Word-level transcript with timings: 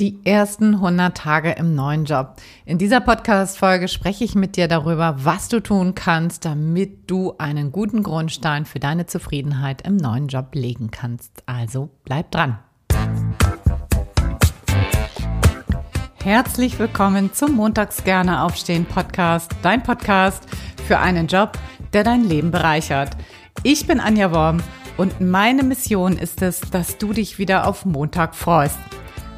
Die 0.00 0.18
ersten 0.24 0.76
100 0.76 1.14
Tage 1.14 1.50
im 1.50 1.74
neuen 1.74 2.06
Job. 2.06 2.36
In 2.64 2.78
dieser 2.78 3.00
Podcast-Folge 3.00 3.86
spreche 3.86 4.24
ich 4.24 4.34
mit 4.34 4.56
dir 4.56 4.66
darüber, 4.66 5.16
was 5.18 5.48
du 5.48 5.60
tun 5.60 5.94
kannst, 5.94 6.46
damit 6.46 7.10
du 7.10 7.34
einen 7.36 7.70
guten 7.70 8.02
Grundstein 8.02 8.64
für 8.64 8.80
deine 8.80 9.04
Zufriedenheit 9.04 9.86
im 9.86 9.98
neuen 9.98 10.28
Job 10.28 10.54
legen 10.54 10.90
kannst. 10.90 11.42
Also 11.44 11.90
bleib 12.06 12.30
dran. 12.30 12.58
Herzlich 16.24 16.78
willkommen 16.78 17.34
zum 17.34 17.54
Montags 17.54 18.02
gerne 18.02 18.42
aufstehen 18.42 18.86
Podcast, 18.86 19.54
dein 19.60 19.82
Podcast 19.82 20.44
für 20.86 20.98
einen 20.98 21.26
Job, 21.26 21.58
der 21.92 22.04
dein 22.04 22.24
Leben 22.24 22.50
bereichert. 22.50 23.18
Ich 23.64 23.86
bin 23.86 24.00
Anja 24.00 24.32
Worm 24.32 24.62
und 24.96 25.20
meine 25.20 25.62
Mission 25.62 26.16
ist 26.16 26.40
es, 26.40 26.62
dass 26.62 26.96
du 26.96 27.12
dich 27.12 27.38
wieder 27.38 27.66
auf 27.66 27.84
Montag 27.84 28.34
freust. 28.34 28.78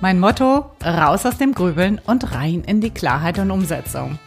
Mein 0.02 0.18
Motto, 0.18 0.68
raus 0.84 1.24
aus 1.26 1.38
dem 1.38 1.54
Grübeln 1.54 2.00
und 2.04 2.34
rein 2.34 2.64
in 2.64 2.80
die 2.80 2.90
Klarheit 2.90 3.38
und 3.38 3.52
Umsetzung. 3.52 4.18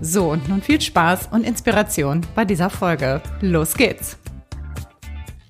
So, 0.00 0.30
und 0.30 0.48
nun 0.48 0.62
viel 0.62 0.80
Spaß 0.80 1.30
und 1.32 1.42
Inspiration 1.42 2.20
bei 2.36 2.44
dieser 2.44 2.70
Folge. 2.70 3.20
Los 3.40 3.74
geht's! 3.74 4.16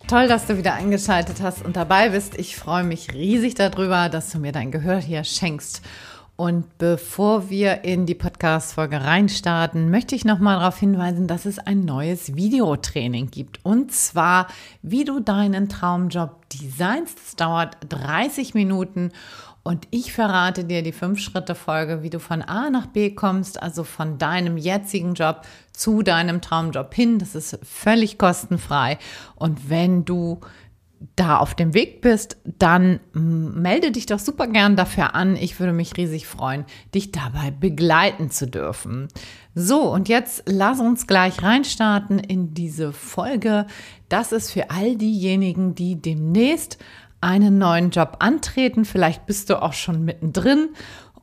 Toll, 0.09 0.27
dass 0.27 0.47
du 0.47 0.57
wieder 0.57 0.73
eingeschaltet 0.73 1.43
hast 1.43 1.63
und 1.63 1.77
dabei 1.77 2.09
bist. 2.09 2.39
Ich 2.39 2.57
freue 2.57 2.83
mich 2.83 3.13
riesig 3.13 3.57
darüber, 3.57 4.09
dass 4.09 4.31
du 4.31 4.39
mir 4.39 4.53
dein 4.53 4.71
Gehör 4.71 4.97
hier 4.97 5.23
schenkst. 5.23 5.83
Und 6.37 6.79
bevor 6.79 7.51
wir 7.51 7.85
in 7.85 8.07
die 8.07 8.15
Podcast-Folge 8.15 9.03
reinstarten, 9.03 9.91
möchte 9.91 10.15
ich 10.15 10.25
nochmal 10.25 10.59
darauf 10.59 10.79
hinweisen, 10.79 11.29
dass 11.29 11.45
es 11.45 11.59
ein 11.59 11.85
neues 11.85 12.35
Videotraining 12.35 13.31
gibt. 13.31 13.61
Und 13.63 13.93
zwar, 13.93 14.49
wie 14.81 15.05
du 15.05 15.21
deinen 15.21 15.69
Traumjob 15.69 16.49
designst. 16.49 17.19
Es 17.25 17.37
dauert 17.37 17.77
30 17.89 18.55
Minuten 18.55 19.13
und 19.65 19.89
ich 19.91 20.13
verrate 20.13 20.65
dir 20.65 20.83
die 20.83 20.93
Fünf-Schritte-Folge, 20.93 22.03
wie 22.03 22.11
du 22.11 22.21
von 22.21 22.43
A 22.43 22.69
nach 22.69 22.87
B 22.87 23.11
kommst, 23.11 23.63
also 23.63 23.83
von 23.83 24.19
deinem 24.19 24.59
jetzigen 24.59 25.15
Job 25.15 25.41
zu 25.73 26.03
deinem 26.03 26.43
Traumjob 26.43 26.95
hin. 26.95 27.19
Das 27.19 27.35
ist 27.35 27.59
völlig 27.63 28.19
kostenfrei. 28.19 28.99
Und 29.37 29.71
wenn 29.71 30.05
du 30.05 30.41
da 31.17 31.39
auf 31.39 31.55
dem 31.55 31.73
Weg 31.73 32.03
bist, 32.03 32.37
dann 32.45 33.01
melde 33.13 33.91
dich 33.91 34.05
doch 34.07 34.19
super 34.19 34.47
gern 34.49 34.77
dafür 34.77 35.15
an. 35.15 35.35
Ich 35.37 35.59
würde 35.59 35.73
mich 35.73 35.97
riesig 35.97 36.27
freuen, 36.27 36.67
dich 36.95 37.11
dabei 37.11 37.51
begleiten 37.51 38.31
zu 38.31 38.47
dürfen. 38.47 39.09
So, 39.55 39.91
und 39.93 40.09
jetzt 40.09 40.43
lass 40.47 40.81
uns 40.81 41.07
gleich 41.07 41.43
reinstarten 41.43 42.19
in 42.19 42.53
diese 42.53 42.93
Folge. 42.93 43.67
Das 44.09 44.33
ist 44.33 44.51
für 44.51 44.71
all 44.71 44.97
diejenigen, 44.97 45.75
die 45.75 46.01
demnächst 46.01 46.79
einen 47.25 47.57
neuen 47.57 47.89
Job 47.89 48.17
antreten. 48.19 48.85
Vielleicht 48.85 49.25
bist 49.25 49.49
du 49.49 49.61
auch 49.61 49.73
schon 49.73 50.05
mittendrin 50.05 50.69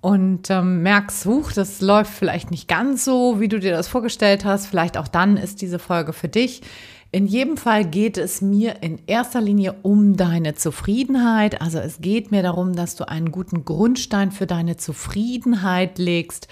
und 0.02 0.50
ähm, 0.50 0.82
merkst, 0.82 1.28
huch, 1.28 1.52
das 1.52 1.80
läuft 1.80 2.12
vielleicht 2.12 2.50
nicht 2.50 2.68
ganz 2.68 3.06
so, 3.06 3.40
wie 3.40 3.48
du 3.48 3.60
dir 3.60 3.72
das 3.72 3.88
vorgestellt 3.88 4.44
hast. 4.44 4.66
Vielleicht 4.66 4.98
auch 4.98 5.08
dann 5.08 5.38
ist 5.38 5.62
diese 5.62 5.78
Folge 5.78 6.12
für 6.12 6.28
dich. 6.28 6.64
In 7.12 7.28
jedem 7.28 7.56
Fall 7.56 7.86
geht 7.86 8.18
es 8.18 8.42
mir 8.42 8.82
in 8.82 9.00
erster 9.06 9.42
Linie 9.42 9.76
um 9.84 10.18
deine 10.18 10.56
Zufriedenheit. 10.56 11.62
Also 11.62 11.78
es 11.78 12.02
geht 12.02 12.32
mir 12.32 12.42
darum, 12.42 12.74
dass 12.74 12.96
du 12.96 13.08
einen 13.08 13.32
guten 13.32 13.64
Grundstein 13.64 14.32
für 14.32 14.48
deine 14.48 14.78
Zufriedenheit 14.78 16.00
legst. 16.00 16.48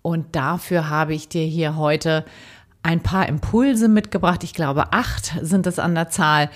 Und 0.00 0.34
dafür 0.36 0.88
habe 0.88 1.12
ich 1.12 1.28
dir 1.28 1.44
hier 1.44 1.76
heute 1.76 2.24
ein 2.82 3.02
paar 3.02 3.28
Impulse 3.28 3.88
mitgebracht. 3.88 4.42
Ich 4.42 4.54
glaube, 4.54 4.94
acht 4.94 5.34
sind 5.42 5.66
es 5.66 5.78
an 5.78 5.94
der 5.94 6.08
Zahl. 6.08 6.48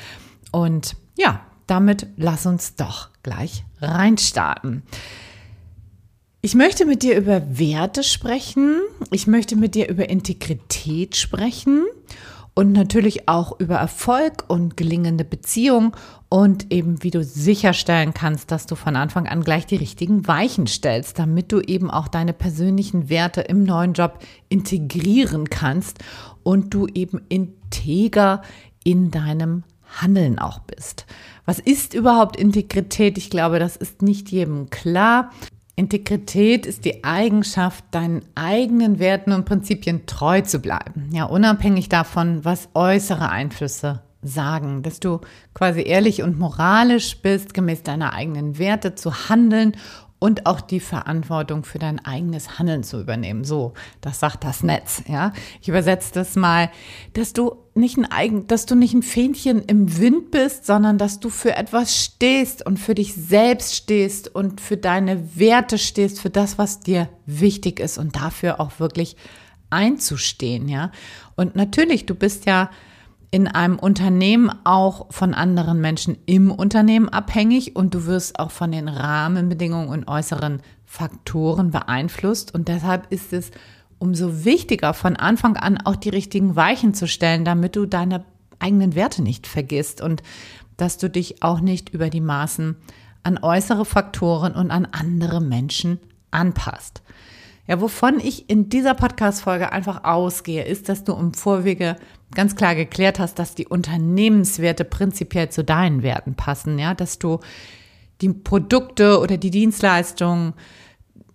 Und 0.53 0.97
ja, 1.19 1.41
damit 1.71 2.09
lass 2.17 2.47
uns 2.47 2.75
doch 2.75 3.11
gleich 3.23 3.65
reinstarten. 3.81 4.83
Ich 6.43 6.55
möchte 6.55 6.87
mit 6.87 7.03
dir 7.03 7.17
über 7.17 7.59
Werte 7.59 8.03
sprechen. 8.03 8.81
Ich 9.11 9.27
möchte 9.27 9.57
mit 9.57 9.75
dir 9.75 9.89
über 9.89 10.09
Integrität 10.09 11.17
sprechen 11.17 11.85
und 12.55 12.73
natürlich 12.73 13.29
auch 13.29 13.61
über 13.61 13.77
Erfolg 13.77 14.45
und 14.49 14.77
gelingende 14.77 15.25
Beziehung 15.25 15.97
und 16.29 16.73
eben 16.73 17.03
wie 17.03 17.11
du 17.11 17.23
sicherstellen 17.23 18.15
kannst, 18.15 18.51
dass 18.51 18.67
du 18.67 18.75
von 18.75 18.97
Anfang 18.97 19.29
an 19.29 19.43
gleich 19.43 19.67
die 19.67 19.77
richtigen 19.77 20.27
Weichen 20.27 20.67
stellst, 20.67 21.19
damit 21.19 21.53
du 21.53 21.61
eben 21.61 21.91
auch 21.91 22.09
deine 22.09 22.33
persönlichen 22.33 23.09
Werte 23.09 23.43
im 23.43 23.65
neuen 23.65 23.93
Job 23.93 24.19
integrieren 24.49 25.51
kannst 25.51 25.99
und 26.43 26.75
du 26.75 26.87
eben 26.87 27.21
integer 27.29 28.43
in 28.83 29.11
deinem 29.11 29.65
Handeln 29.97 30.39
auch 30.39 30.61
bist. 30.61 31.07
Was 31.45 31.59
ist 31.59 31.95
überhaupt 31.95 32.37
Integrität? 32.37 33.19
Ich 33.19 33.31
glaube, 33.31 33.59
das 33.59 33.77
ist 33.77 34.03
nicht 34.03 34.31
jedem 34.31 34.71
klar. 34.71 35.31
Integrität 35.77 36.67
ist 36.67 36.85
die 36.85 37.05
Eigenschaft, 37.05 37.85
deinen 37.91 38.23
eigenen 38.35 38.99
Werten 38.99 39.33
und 39.33 39.47
Prinzipien 39.47 40.07
treu 40.07 40.43
zu 40.43 40.59
bleiben. 40.59 41.09
Ja, 41.13 41.25
unabhängig 41.25 41.89
davon, 41.89 42.45
was 42.45 42.69
äußere 42.75 43.31
Einflüsse 43.31 44.03
sagen, 44.23 44.83
dass 44.83 45.01
du 45.01 45.21
quasi 45.55 45.83
ehrlich 45.83 46.23
und 46.23 46.39
moralisch 46.39 47.17
bist, 47.23 47.55
gemäß 47.55 47.83
deiner 47.83 48.13
eigenen 48.13 48.59
Werte 48.59 48.95
zu 48.95 49.29
handeln 49.29 49.75
und 50.21 50.47
auch 50.47 50.61
die 50.61 50.81
Verantwortung 50.81 51.65
für 51.65 51.79
dein 51.79 52.05
eigenes 52.05 52.59
Handeln 52.59 52.85
zu 52.85 53.01
übernehmen. 53.01 53.43
So, 53.43 53.73
das 54.03 54.21
sagt 54.21 54.45
das 54.45 54.63
Netz, 54.63 55.03
ja. 55.09 55.33
Ich 55.61 55.69
übersetze 55.69 56.13
das 56.13 56.37
mal, 56.37 56.71
dass 57.15 57.33
du 57.33 57.57
nicht 57.75 57.97
ein 57.97 58.05
eigen, 58.05 58.47
dass 58.47 58.67
du 58.67 58.75
nicht 58.75 58.93
ein 58.93 59.03
Fähnchen 59.03 59.63
im 59.63 59.99
Wind 59.99 60.31
bist, 60.31 60.67
sondern 60.67 60.99
dass 60.99 61.21
du 61.21 61.31
für 61.31 61.57
etwas 61.57 61.97
stehst 61.97 62.65
und 62.65 62.79
für 62.79 62.95
dich 62.95 63.15
selbst 63.15 63.75
stehst 63.75 64.33
und 64.33 64.61
für 64.61 64.77
deine 64.77 65.37
Werte 65.39 65.79
stehst, 65.79 66.21
für 66.21 66.31
das, 66.31 66.59
was 66.59 66.81
dir 66.81 67.09
wichtig 67.25 67.81
ist 67.81 67.97
und 67.97 68.15
dafür 68.15 68.61
auch 68.61 68.79
wirklich 68.79 69.17
einzustehen, 69.71 70.69
ja. 70.69 70.93
Und 71.35 71.57
natürlich, 71.57 72.05
du 72.05 72.15
bist 72.15 72.45
ja 72.45 72.71
in 73.31 73.47
einem 73.47 73.79
Unternehmen 73.79 74.51
auch 74.65 75.13
von 75.13 75.35
anderen 75.35 75.81
Menschen 75.81 76.19
im 76.27 76.51
Unternehmen 76.51 77.09
abhängig 77.09 77.77
und 77.77 77.95
du 77.95 78.07
wirst 78.07 78.39
auch 78.39 78.51
von 78.51 78.73
den 78.73 78.89
Rahmenbedingungen 78.89 79.89
und 79.89 80.09
äußeren 80.09 80.61
Faktoren 80.85 81.71
beeinflusst. 81.71 82.53
Und 82.53 82.67
deshalb 82.67 83.13
ist 83.13 83.33
es 83.33 83.53
umso 83.99 84.45
wichtiger, 84.45 84.95
von 84.95 85.15
Anfang 85.17 85.57
an 85.57 85.79
auch 85.79 85.95
die 85.95 86.09
richtigen 86.09 86.57
Weichen 86.57 86.95
zu 86.95 87.07
stellen, 87.07 87.45
damit 87.45 87.77
du 87.77 87.87
deine 87.87 88.25
eigenen 88.59 88.95
Werte 88.97 89.23
nicht 89.23 89.47
vergisst 89.47 90.01
und 90.01 90.23
dass 90.77 90.99
du 90.99 91.09
dich 91.09 91.43
auch 91.43 91.61
nicht 91.61 91.91
über 91.91 92.11
die 92.11 92.21
Maßen 92.21 92.77
an 93.23 93.39
äußere 93.41 93.85
Faktoren 93.85 94.55
und 94.55 94.71
an 94.71 94.89
andere 94.91 95.41
Menschen 95.41 96.01
anpasst. 96.31 97.03
Ja, 97.67 97.81
wovon 97.81 98.19
ich 98.19 98.49
in 98.51 98.69
dieser 98.69 98.95
Podcast-Folge 98.95 99.73
einfach 99.73 100.05
ausgehe, 100.05 100.65
ist, 100.65 100.89
dass 100.89 101.05
du 101.05 101.15
im 101.15 101.35
Vorwege 101.35 101.97
ganz 102.35 102.57
klar 102.57 102.75
geklärt 102.75 103.19
hast, 103.19 103.39
dass 103.39 103.55
die 103.55 103.67
Unternehmenswerte 103.67 104.85
prinzipiell 104.85 105.51
zu 105.51 105.63
deinen 105.63 106.03
Werten 106.03 106.35
passen, 106.35 106.79
ja, 106.79 106.95
dass 106.95 107.19
du 107.19 107.41
die 108.21 108.31
Produkte 108.31 109.21
oder 109.21 109.37
die 109.37 109.51
Dienstleistungen 109.51 110.55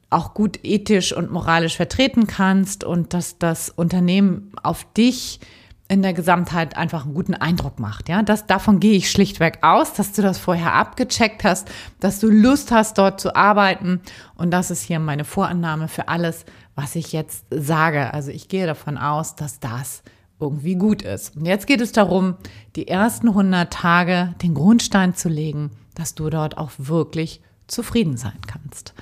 auch 0.10 0.34
gut 0.34 0.60
ethisch 0.64 1.14
und 1.14 1.32
moralisch 1.32 1.76
vertreten 1.76 2.28
kannst 2.28 2.84
und 2.84 3.14
dass 3.14 3.38
das 3.38 3.70
Unternehmen 3.70 4.52
auf 4.62 4.86
dich 4.94 5.40
in 5.88 6.02
der 6.02 6.14
Gesamtheit 6.14 6.78
einfach 6.78 7.06
einen 7.06 7.14
guten 7.14 7.36
Eindruck 7.36 7.80
macht. 7.80 8.10
Ja, 8.10 8.24
das, 8.24 8.48
davon 8.48 8.80
gehe 8.80 8.98
ich 8.98 9.12
schlichtweg 9.12 9.60
aus, 9.62 9.94
dass 9.94 10.14
du 10.14 10.24
das 10.24 10.40
vorher 10.40 10.74
abgecheckt 10.74 11.44
hast, 11.44 11.70
dass 12.00 12.20
du 12.20 12.28
Lust 12.28 12.72
hast, 12.72 12.98
dort 12.98 13.22
zu 13.22 13.36
arbeiten. 13.36 14.02
Und 14.36 14.52
das 14.52 14.72
ist 14.72 14.82
hier 14.82 15.00
meine 15.00 15.26
Vorannahme 15.26 15.88
für 15.88 16.08
alles, 16.08 16.46
was 16.74 16.96
ich 16.96 17.12
jetzt 17.12 17.46
sage. 17.52 18.14
Also 18.14 18.32
ich 18.32 18.48
gehe 18.48 18.66
davon 18.66 18.98
aus, 18.98 19.36
dass 19.36 19.60
das 19.60 20.02
irgendwie 20.40 20.76
gut 20.76 21.04
ist. 21.04 21.38
Und 21.38 21.46
jetzt 21.46 21.68
geht 21.68 21.82
es 21.82 21.92
darum, 21.92 22.36
die 22.76 22.88
ersten 22.88 23.30
100 23.30 23.72
Tage 23.72 24.34
den 24.42 24.56
Grundstein 24.56 25.14
zu 25.14 25.30
legen, 25.30 25.72
dass 25.94 26.16
du 26.16 26.30
dort 26.30 26.58
auch 26.58 26.72
wirklich 26.78 27.42
zufrieden 27.68 28.18
sein 28.18 28.40
kannst. 28.48 28.94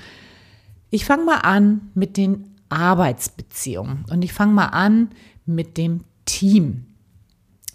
Ich 0.90 1.06
fange 1.06 1.24
mal 1.24 1.40
an 1.40 1.90
mit 1.96 2.18
den 2.18 2.56
Arbeitsbeziehungen 2.70 4.06
und 4.10 4.24
ich 4.24 4.34
fange 4.34 4.54
mal 4.54 4.68
an 4.68 5.10
mit 5.46 5.78
dem 5.78 6.04
Team. 6.26 6.86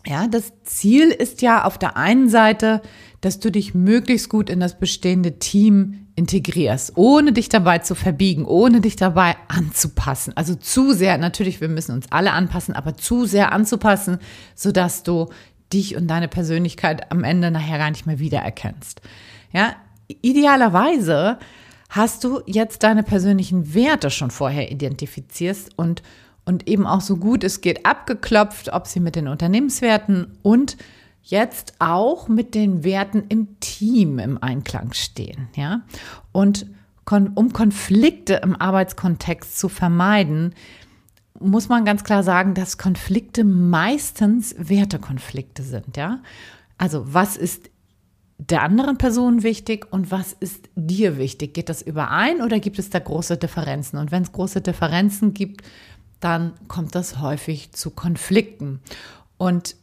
Ja, 0.06 0.27
das 0.27 0.53
Ziel 0.65 1.11
ist 1.11 1.43
ja 1.43 1.65
auf 1.65 1.77
der 1.77 1.97
einen 1.97 2.29
Seite, 2.29 2.81
dass 3.21 3.41
du 3.41 3.50
dich 3.50 3.75
möglichst 3.75 4.29
gut 4.29 4.49
in 4.49 4.61
das 4.61 4.79
bestehende 4.79 5.39
Team 5.39 6.06
integrierst, 6.15 6.93
ohne 6.97 7.33
dich 7.33 7.49
dabei 7.49 7.79
zu 7.79 7.95
verbiegen, 7.95 8.45
ohne 8.45 8.81
dich 8.81 8.97
dabei 8.97 9.37
anzupassen. 9.49 10.33
Also 10.37 10.55
zu 10.55 10.93
sehr, 10.93 11.19
natürlich, 11.19 11.61
wir 11.61 11.69
müssen 11.69 11.93
uns 11.93 12.06
alle 12.11 12.33
anpassen, 12.33 12.75
aber 12.75 12.97
zu 12.97 13.27
sehr 13.27 13.53
anzupassen, 13.53 14.19
sodass 14.55 15.03
du 15.03 15.29
dich 15.73 15.97
und 15.97 16.09
deine 16.09 16.29
Persönlichkeit 16.29 17.12
am 17.12 17.25
Ende 17.25 17.50
nachher 17.50 17.79
gar 17.79 17.91
nicht 17.91 18.06
mehr 18.06 18.19
wiedererkennst. 18.19 19.00
Ja, 19.53 19.77
idealerweise 20.23 21.39
hast 21.91 22.25
du 22.25 22.41
jetzt 22.47 22.83
deine 22.83 23.03
persönlichen 23.03 23.75
Werte 23.75 24.11
schon 24.11 24.31
vorher 24.31 24.71
identifizierst 24.71 25.71
und 25.77 26.03
und 26.49 26.67
eben 26.67 26.87
auch 26.87 27.03
so 27.03 27.19
gut 27.19 27.45
es 27.45 27.61
geht 27.61 27.85
abgeklopft, 27.85 28.73
ob 28.73 28.87
sie 28.87 29.00
mit 29.00 29.17
den 29.17 29.29
Unternehmenswerten 29.29 30.39
und 30.43 30.79
jetzt 31.23 31.75
auch 31.79 32.27
mit 32.29 32.55
den 32.55 32.85
Werten 32.85 33.25
im 33.29 33.61
Team 33.61 34.19
im 34.19 34.43
Einklang 34.43 34.95
stehen, 34.95 35.49
ja? 35.55 35.83
Und 36.33 36.67
um 37.35 37.53
Konflikte 37.53 38.41
im 38.43 38.56
Arbeitskontext 38.56 39.59
zu 39.59 39.69
vermeiden, 39.69 40.55
muss 41.39 41.69
man 41.69 41.85
ganz 41.85 42.03
klar 42.03 42.23
sagen, 42.23 42.55
dass 42.55 42.79
Konflikte 42.79 43.45
meistens 43.45 44.55
Wertekonflikte 44.59 45.62
sind, 45.62 45.99
ja. 45.99 46.21
Also 46.79 47.12
was 47.12 47.37
ist 47.37 47.71
der 48.39 48.62
anderen 48.62 48.97
Person 48.97 49.43
wichtig 49.43 49.93
und 49.93 50.11
was 50.11 50.33
ist 50.33 50.71
dir 50.77 51.19
wichtig? 51.19 51.53
Geht 51.53 51.69
das 51.69 51.83
überein 51.83 52.41
oder 52.41 52.59
gibt 52.59 52.79
es 52.79 52.89
da 52.89 53.00
große 53.00 53.37
Differenzen? 53.37 53.99
Und 53.99 54.12
wenn 54.12 54.23
es 54.23 54.33
große 54.33 54.62
Differenzen 54.62 55.35
gibt, 55.35 55.62
dann 56.20 56.55
kommt 56.69 56.94
das 56.94 57.20
häufig 57.20 57.73
zu 57.73 57.91
Konflikten. 57.91 58.81
Und 59.37 59.76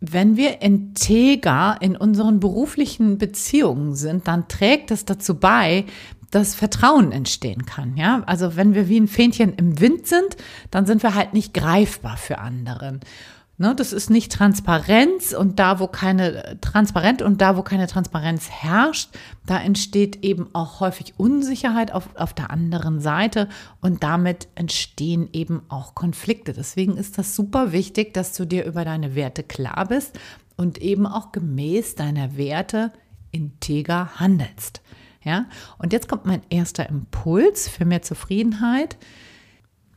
wenn 0.00 0.36
wir 0.36 0.60
integer 0.60 1.78
in 1.80 1.96
unseren 1.96 2.40
beruflichen 2.40 3.18
Beziehungen 3.18 3.94
sind, 3.94 4.28
dann 4.28 4.48
trägt 4.48 4.90
es 4.90 5.04
dazu 5.04 5.36
bei, 5.36 5.84
dass 6.30 6.54
Vertrauen 6.54 7.12
entstehen 7.12 7.64
kann. 7.64 7.96
Ja, 7.96 8.22
also 8.26 8.56
wenn 8.56 8.74
wir 8.74 8.88
wie 8.88 8.98
ein 8.98 9.08
Fähnchen 9.08 9.54
im 9.54 9.80
Wind 9.80 10.06
sind, 10.06 10.36
dann 10.70 10.84
sind 10.84 11.02
wir 11.02 11.14
halt 11.14 11.32
nicht 11.32 11.54
greifbar 11.54 12.16
für 12.16 12.38
anderen. 12.38 13.00
Ne, 13.56 13.72
das 13.72 13.92
ist 13.92 14.10
nicht 14.10 14.32
Transparenz 14.32 15.32
und 15.32 15.60
da, 15.60 15.78
wo 15.78 15.86
keine 15.86 16.58
transparent 16.60 17.22
und 17.22 17.40
da, 17.40 17.56
wo 17.56 17.62
keine 17.62 17.86
Transparenz 17.86 18.50
herrscht, 18.50 19.10
da 19.46 19.60
entsteht 19.60 20.24
eben 20.24 20.48
auch 20.52 20.80
häufig 20.80 21.14
Unsicherheit 21.18 21.92
auf, 21.92 22.16
auf 22.16 22.34
der 22.34 22.50
anderen 22.50 23.00
Seite 23.00 23.48
und 23.80 24.02
damit 24.02 24.48
entstehen 24.56 25.28
eben 25.32 25.62
auch 25.68 25.94
Konflikte. 25.94 26.52
Deswegen 26.52 26.96
ist 26.96 27.16
das 27.16 27.36
super 27.36 27.70
wichtig, 27.70 28.12
dass 28.12 28.32
du 28.32 28.44
dir 28.44 28.64
über 28.64 28.84
deine 28.84 29.14
Werte 29.14 29.44
klar 29.44 29.86
bist 29.86 30.18
und 30.56 30.78
eben 30.78 31.06
auch 31.06 31.30
gemäß 31.30 31.94
deiner 31.94 32.36
Werte 32.36 32.92
integer 33.30 34.16
handelst. 34.16 34.80
Ja, 35.22 35.46
und 35.78 35.92
jetzt 35.92 36.08
kommt 36.08 36.26
mein 36.26 36.42
erster 36.50 36.88
Impuls 36.88 37.68
für 37.68 37.84
mehr 37.84 38.02
Zufriedenheit. 38.02 38.96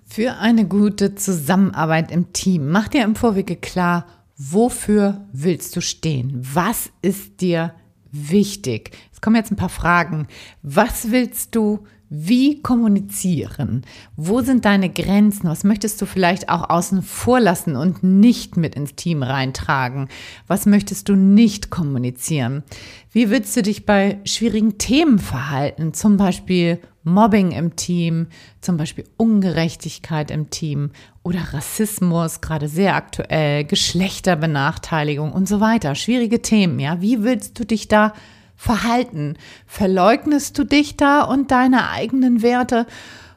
Für 0.09 0.37
eine 0.37 0.65
gute 0.65 1.15
Zusammenarbeit 1.15 2.11
im 2.11 2.31
Team. 2.31 2.69
Mach 2.69 2.87
dir 2.87 3.03
im 3.03 3.15
Vorwege 3.15 3.57
klar, 3.57 4.07
wofür 4.37 5.27
willst 5.33 5.75
du 5.75 5.81
stehen? 5.81 6.39
Was 6.41 6.89
ist 7.01 7.41
dir 7.41 7.73
wichtig? 8.11 8.91
Es 9.11 9.19
kommen 9.19 9.35
jetzt 9.35 9.51
ein 9.51 9.57
paar 9.57 9.67
Fragen. 9.67 10.27
Was 10.63 11.11
willst 11.11 11.55
du 11.55 11.85
wie 12.09 12.61
kommunizieren? 12.61 13.83
Wo 14.15 14.41
sind 14.41 14.63
deine 14.63 14.89
Grenzen? 14.89 15.49
Was 15.49 15.65
möchtest 15.65 16.01
du 16.01 16.05
vielleicht 16.05 16.47
auch 16.47 16.69
außen 16.69 17.01
vor 17.01 17.39
lassen 17.39 17.75
und 17.75 18.01
nicht 18.01 18.55
mit 18.55 18.75
ins 18.75 18.95
Team 18.95 19.23
reintragen? 19.23 20.07
Was 20.47 20.65
möchtest 20.65 21.09
du 21.09 21.15
nicht 21.15 21.69
kommunizieren? 21.69 22.63
Wie 23.11 23.29
willst 23.29 23.57
du 23.57 23.61
dich 23.61 23.85
bei 23.85 24.19
schwierigen 24.23 24.77
Themen 24.77 25.19
verhalten? 25.19 25.93
Zum 25.93 26.15
Beispiel 26.15 26.79
Mobbing 27.03 27.51
im 27.51 27.75
Team, 27.75 28.27
zum 28.61 28.77
Beispiel 28.77 29.05
Ungerechtigkeit 29.17 30.29
im 30.31 30.49
Team 30.49 30.91
oder 31.23 31.53
Rassismus, 31.53 32.41
gerade 32.41 32.67
sehr 32.67 32.95
aktuell, 32.95 33.63
Geschlechterbenachteiligung 33.65 35.31
und 35.33 35.47
so 35.47 35.59
weiter. 35.59 35.95
Schwierige 35.95 36.41
Themen, 36.41 36.79
ja. 36.79 37.01
Wie 37.01 37.23
willst 37.23 37.59
du 37.59 37.65
dich 37.65 37.87
da 37.87 38.13
verhalten? 38.57 39.37
Verleugnest 39.65 40.57
du 40.57 40.65
dich 40.65 40.97
da 40.97 41.21
und 41.21 41.51
deine 41.51 41.89
eigenen 41.89 42.41
Werte, 42.41 42.85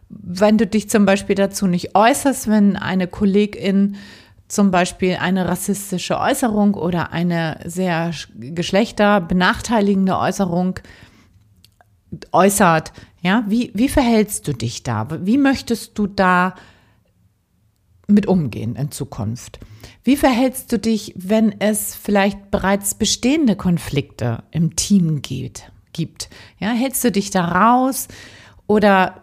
wenn 0.08 0.58
du 0.58 0.67
dich 0.67 0.90
zum 0.90 1.06
Beispiel 1.06 1.37
dazu 1.37 1.69
nicht 1.69 1.94
äußerst, 1.94 2.49
wenn 2.49 2.76
eine 2.76 3.06
Kollegin 3.06 3.96
zum 4.49 4.72
Beispiel 4.72 5.17
eine 5.20 5.49
rassistische 5.49 6.19
Äußerung 6.19 6.75
oder 6.75 7.12
eine 7.12 7.61
sehr 7.64 8.11
geschlechterbenachteiligende 8.34 10.19
Äußerung 10.19 10.81
äußert, 12.32 12.93
ja, 13.22 13.44
wie, 13.46 13.70
wie 13.75 13.88
verhältst 13.88 14.49
du 14.49 14.52
dich 14.52 14.82
da? 14.82 15.06
Wie 15.25 15.38
möchtest 15.38 15.96
du 15.99 16.08
da 16.08 16.55
mit 18.08 18.26
umgehen 18.26 18.75
in 18.75 18.90
Zukunft? 18.90 19.61
Wie 20.05 20.17
verhältst 20.17 20.73
du 20.73 20.79
dich, 20.79 21.15
wenn 21.17 21.61
es 21.61 21.94
vielleicht 21.94 22.50
bereits 22.50 22.94
bestehende 22.94 23.56
Konflikte 23.56 24.43
im 24.50 24.77
Team 24.77 25.23
gibt? 25.23 25.71
gibt? 25.93 26.29
Ja, 26.59 26.71
hältst 26.71 27.05
du 27.05 27.12
dich 27.12 27.31
da 27.31 27.44
raus 27.44 28.09
oder 28.67 29.23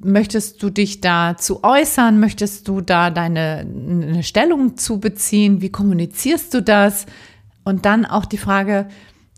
möchtest 0.00 0.62
du 0.62 0.70
dich 0.70 1.00
dazu 1.00 1.64
äußern? 1.64 2.20
Möchtest 2.20 2.68
du 2.68 2.80
da 2.80 3.10
deine 3.10 3.66
eine 3.68 4.22
Stellung 4.22 4.76
zu 4.76 5.00
beziehen? 5.00 5.60
Wie 5.62 5.70
kommunizierst 5.70 6.52
du 6.54 6.62
das? 6.62 7.06
Und 7.64 7.84
dann 7.84 8.06
auch 8.06 8.26
die 8.26 8.38
Frage, 8.38 8.88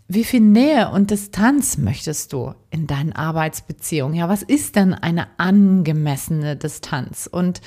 wie 0.07 0.23
viel 0.23 0.41
Nähe 0.41 0.89
und 0.89 1.11
Distanz 1.11 1.77
möchtest 1.77 2.33
du 2.33 2.53
in 2.71 2.87
deinen 2.87 3.13
Arbeitsbeziehungen? 3.13 4.15
Ja, 4.15 4.29
was 4.29 4.43
ist 4.43 4.75
denn 4.75 4.93
eine 4.93 5.27
angemessene 5.37 6.55
Distanz? 6.55 7.27
Und 7.31 7.61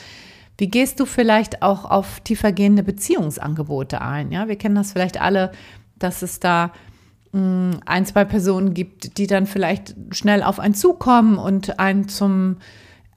wie 0.58 0.68
gehst 0.68 1.00
du 1.00 1.06
vielleicht 1.06 1.62
auch 1.62 1.84
auf 1.84 2.20
tiefergehende 2.20 2.82
Beziehungsangebote 2.82 4.00
ein? 4.00 4.30
Ja, 4.32 4.48
wir 4.48 4.56
kennen 4.56 4.74
das 4.74 4.92
vielleicht 4.92 5.20
alle, 5.20 5.52
dass 5.98 6.22
es 6.22 6.40
da 6.40 6.72
mh, 7.32 7.40
hm, 7.40 7.80
ein, 7.86 8.06
zwei 8.06 8.24
Personen 8.24 8.74
gibt, 8.74 9.18
die 9.18 9.26
dann 9.26 9.46
vielleicht 9.46 9.94
schnell 10.10 10.42
auf 10.42 10.60
einen 10.60 10.74
zukommen 10.74 11.38
und 11.38 11.78
einen 11.78 12.08
zum 12.08 12.56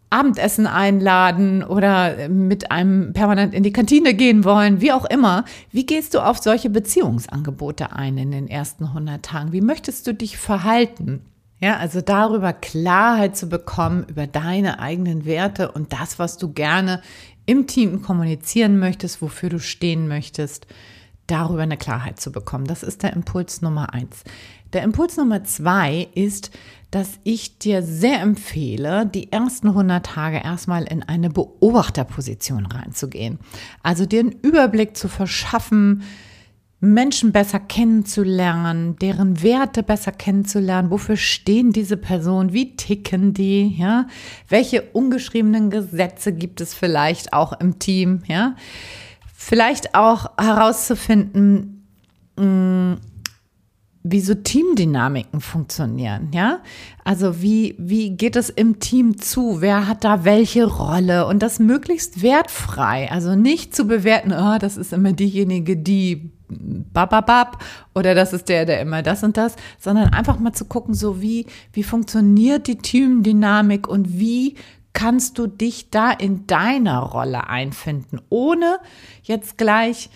Abendessen 0.09 0.65
einladen 0.65 1.63
oder 1.63 2.29
mit 2.29 2.71
einem 2.71 3.11
permanent 3.11 3.53
in 3.53 3.63
die 3.63 3.73
Kantine 3.73 4.13
gehen 4.13 4.45
wollen, 4.45 4.79
wie 4.79 4.93
auch 4.93 5.05
immer. 5.05 5.43
Wie 5.71 5.85
gehst 5.85 6.13
du 6.13 6.19
auf 6.19 6.37
solche 6.37 6.69
Beziehungsangebote 6.69 7.91
ein 7.91 8.17
in 8.17 8.31
den 8.31 8.47
ersten 8.47 8.85
100 8.85 9.23
Tagen? 9.23 9.51
Wie 9.51 9.61
möchtest 9.61 10.07
du 10.07 10.13
dich 10.13 10.37
verhalten? 10.37 11.21
Ja, 11.59 11.77
also 11.77 12.01
darüber 12.01 12.53
Klarheit 12.53 13.37
zu 13.37 13.47
bekommen 13.47 14.05
über 14.09 14.27
deine 14.27 14.79
eigenen 14.79 15.25
Werte 15.25 15.71
und 15.71 15.93
das, 15.93 16.19
was 16.19 16.37
du 16.37 16.51
gerne 16.51 17.01
im 17.45 17.67
Team 17.67 18.01
kommunizieren 18.01 18.77
möchtest, 18.79 19.21
wofür 19.21 19.49
du 19.49 19.59
stehen 19.59 20.07
möchtest, 20.07 20.67
darüber 21.27 21.63
eine 21.63 21.77
Klarheit 21.77 22.19
zu 22.19 22.31
bekommen. 22.31 22.65
Das 22.65 22.83
ist 22.83 23.03
der 23.03 23.13
Impuls 23.13 23.61
Nummer 23.61 23.93
eins. 23.93 24.23
Der 24.73 24.83
Impuls 24.83 25.15
Nummer 25.17 25.43
zwei 25.43 26.09
ist, 26.15 26.51
dass 26.91 27.19
ich 27.23 27.57
dir 27.57 27.81
sehr 27.81 28.21
empfehle, 28.21 29.05
die 29.05 29.31
ersten 29.31 29.69
100 29.69 30.05
Tage 30.05 30.37
erstmal 30.37 30.83
in 30.83 31.03
eine 31.03 31.29
Beobachterposition 31.29 32.65
reinzugehen. 32.65 33.39
Also 33.83 34.05
dir 34.05 34.19
einen 34.19 34.31
Überblick 34.31 34.97
zu 34.97 35.07
verschaffen, 35.07 36.03
Menschen 36.85 37.31
besser 37.31 37.59
kennenzulernen, 37.59 38.95
deren 38.97 39.41
Werte 39.41 39.83
besser 39.83 40.11
kennenzulernen, 40.11 40.91
wofür 40.91 41.17
stehen 41.17 41.71
diese 41.71 41.97
Personen, 41.97 42.53
wie 42.53 42.75
ticken 42.75 43.33
die, 43.33 43.75
ja? 43.77 44.07
Welche 44.49 44.81
ungeschriebenen 44.81 45.69
Gesetze 45.69 46.31
gibt 46.31 46.61
es 46.61 46.73
vielleicht 46.73 47.33
auch 47.33 47.59
im 47.59 47.79
Team, 47.79 48.21
ja? 48.27 48.55
Vielleicht 49.35 49.95
auch 49.95 50.37
herauszufinden, 50.37 51.87
mh, 52.37 52.45
mm, 52.45 52.97
wie 54.07 54.21
so 54.21 54.35
Teamdynamiken 54.35 55.41
funktionieren, 55.41 56.29
ja? 56.31 56.59
Also 57.03 57.41
wie, 57.41 57.73
wie 57.79 58.11
geht 58.11 58.35
es 58.35 58.51
im 58.51 58.79
Team 58.79 59.17
zu? 59.17 59.61
Wer 59.61 59.87
hat 59.87 60.03
da 60.03 60.23
welche 60.23 60.65
Rolle? 60.65 61.25
Und 61.25 61.41
das 61.41 61.57
möglichst 61.57 62.21
wertfrei. 62.21 63.09
Also 63.09 63.35
nicht 63.35 63.75
zu 63.75 63.85
bewerten, 63.85 64.31
oh, 64.31 64.59
das 64.59 64.77
ist 64.77 64.93
immer 64.93 65.13
diejenige, 65.13 65.75
die 65.75 66.34
bababab 66.47 67.63
oder 67.93 68.15
das 68.15 68.33
ist 68.33 68.49
der, 68.49 68.65
der 68.65 68.81
immer 68.81 69.01
das 69.01 69.23
und 69.23 69.37
das, 69.37 69.55
sondern 69.79 70.13
einfach 70.13 70.39
mal 70.39 70.53
zu 70.53 70.65
gucken, 70.65 70.93
so 70.93 71.21
wie, 71.21 71.45
wie 71.73 71.83
funktioniert 71.83 72.67
die 72.67 72.77
Teamdynamik 72.77 73.87
und 73.87 74.19
wie 74.19 74.55
kannst 74.93 75.37
du 75.37 75.47
dich 75.47 75.89
da 75.91 76.11
in 76.11 76.47
deiner 76.47 76.99
Rolle 76.99 77.47
einfinden, 77.49 78.21
ohne 78.29 78.79
jetzt 79.23 79.57
gleich 79.57 80.09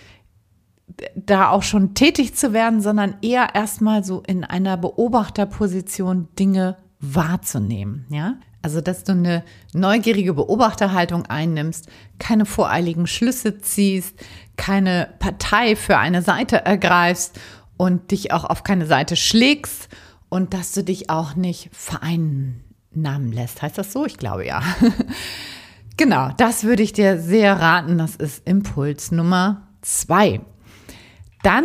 da 1.16 1.50
auch 1.50 1.64
schon 1.64 1.94
tätig 1.94 2.36
zu 2.36 2.54
werden, 2.54 2.82
sondern 2.82 3.16
eher 3.22 3.56
erstmal 3.56 4.04
so 4.04 4.24
in 4.26 4.44
einer 4.44 4.78
Beobachterposition 4.78 6.28
Dinge 6.38 6.78
wahrzunehmen, 7.00 8.06
ja? 8.10 8.36
Also, 8.62 8.82
dass 8.82 9.06
du 9.06 9.14
eine 9.14 9.46
neugierige 9.74 10.34
Beobachterhaltung 10.34 11.26
einnimmst, 11.28 11.88
keine 12.18 12.46
voreiligen 12.46 13.08
Schlüsse 13.08 13.60
ziehst, 13.60 14.20
keine 14.60 15.08
Partei 15.20 15.78
für 15.78 15.98
eine 15.98 16.22
Seite 16.22 16.66
ergreifst 16.66 17.40
und 17.78 18.12
dich 18.12 18.34
auch 18.34 18.44
auf 18.44 18.64
keine 18.64 18.86
Seite 18.86 19.16
schlägst 19.16 19.88
und 20.28 20.54
dass 20.54 20.74
du 20.74 20.84
dich 20.84 21.10
auch 21.10 21.36
nicht 21.36 21.70
vereinnahmen 21.72 23.32
lässt. 23.32 23.62
Heißt 23.62 23.78
das 23.78 23.94
so? 23.94 24.06
Ich 24.06 24.18
glaube 24.18 24.46
ja. 24.46 24.62
genau, 25.98 26.32
das 26.36 26.66
würde 26.66 26.84
ich 26.84 26.92
dir 26.92 27.22
sehr 27.22 27.58
raten. 27.58 27.98
Das 27.98 28.18
ist 28.18 28.46
Impuls 28.46 29.12
Nummer 29.12 29.70
zwei. 29.82 30.42
Dann 31.42 31.64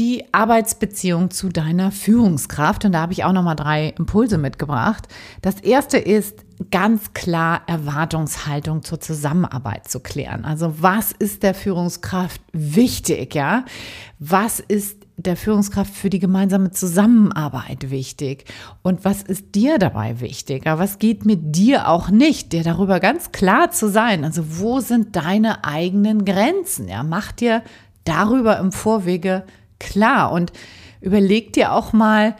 die 0.00 0.24
Arbeitsbeziehung 0.32 1.30
zu 1.30 1.50
deiner 1.50 1.92
Führungskraft. 1.92 2.86
Und 2.86 2.92
da 2.92 3.02
habe 3.02 3.12
ich 3.12 3.22
auch 3.24 3.34
nochmal 3.34 3.54
drei 3.54 3.90
Impulse 3.98 4.38
mitgebracht. 4.38 5.08
Das 5.42 5.56
erste 5.60 5.98
ist 5.98 6.42
ganz 6.70 7.12
klar 7.12 7.60
Erwartungshaltung 7.66 8.82
zur 8.82 8.98
Zusammenarbeit 9.00 9.88
zu 9.88 10.00
klären. 10.00 10.46
Also 10.46 10.76
was 10.80 11.12
ist 11.12 11.42
der 11.42 11.52
Führungskraft 11.52 12.40
wichtig, 12.54 13.34
ja? 13.34 13.66
Was 14.18 14.58
ist 14.58 14.96
der 15.18 15.36
Führungskraft 15.36 15.94
für 15.94 16.08
die 16.08 16.18
gemeinsame 16.18 16.70
Zusammenarbeit 16.70 17.90
wichtig? 17.90 18.46
Und 18.80 19.04
was 19.04 19.22
ist 19.22 19.54
dir 19.54 19.76
dabei 19.76 20.20
wichtiger? 20.20 20.78
Was 20.78 20.98
geht 20.98 21.26
mit 21.26 21.54
dir 21.56 21.88
auch 21.88 22.08
nicht? 22.08 22.54
Dir 22.54 22.62
darüber 22.62 23.00
ganz 23.00 23.32
klar 23.32 23.70
zu 23.70 23.90
sein. 23.90 24.24
Also 24.24 24.60
wo 24.60 24.80
sind 24.80 25.14
deine 25.14 25.64
eigenen 25.64 26.24
Grenzen? 26.24 26.88
Ja, 26.88 27.02
mach 27.02 27.32
dir 27.32 27.62
darüber 28.04 28.58
im 28.58 28.72
Vorwege 28.72 29.44
klar 29.80 30.30
und 30.30 30.52
überleg 31.00 31.52
dir 31.52 31.72
auch 31.72 31.92
mal, 31.92 32.36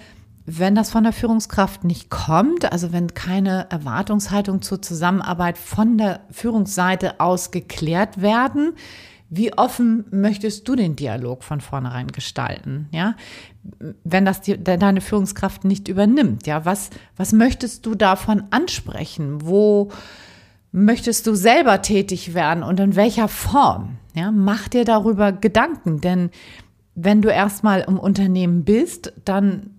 wenn 0.46 0.74
das 0.74 0.90
von 0.90 1.04
der 1.04 1.12
Führungskraft 1.12 1.84
nicht 1.84 2.10
kommt, 2.10 2.70
also 2.72 2.92
wenn 2.92 3.14
keine 3.14 3.68
Erwartungshaltung 3.70 4.62
zur 4.62 4.82
Zusammenarbeit 4.82 5.58
von 5.58 5.98
der 5.98 6.20
Führungsseite 6.30 7.20
aus 7.20 7.50
geklärt 7.50 8.20
werden, 8.20 8.72
wie 9.32 9.56
offen 9.56 10.06
möchtest 10.10 10.66
du 10.66 10.74
den 10.74 10.96
Dialog 10.96 11.44
von 11.44 11.60
vornherein 11.60 12.08
gestalten? 12.08 12.88
Ja, 12.90 13.14
wenn 14.02 14.24
das 14.24 14.40
die, 14.40 14.62
deine 14.62 15.00
Führungskraft 15.00 15.64
nicht 15.64 15.86
übernimmt, 15.86 16.48
ja, 16.48 16.64
was, 16.64 16.90
was 17.16 17.32
möchtest 17.32 17.86
du 17.86 17.94
davon 17.94 18.42
ansprechen? 18.50 19.46
Wo 19.46 19.92
möchtest 20.72 21.28
du 21.28 21.34
selber 21.36 21.80
tätig 21.80 22.34
werden 22.34 22.64
und 22.64 22.80
in 22.80 22.96
welcher 22.96 23.28
Form? 23.28 23.98
Ja, 24.14 24.32
mach 24.32 24.66
dir 24.66 24.84
darüber 24.84 25.30
Gedanken, 25.30 26.00
denn 26.00 26.30
wenn 26.94 27.22
du 27.22 27.30
erstmal 27.30 27.80
im 27.82 27.98
Unternehmen 27.98 28.64
bist, 28.64 29.12
dann, 29.24 29.70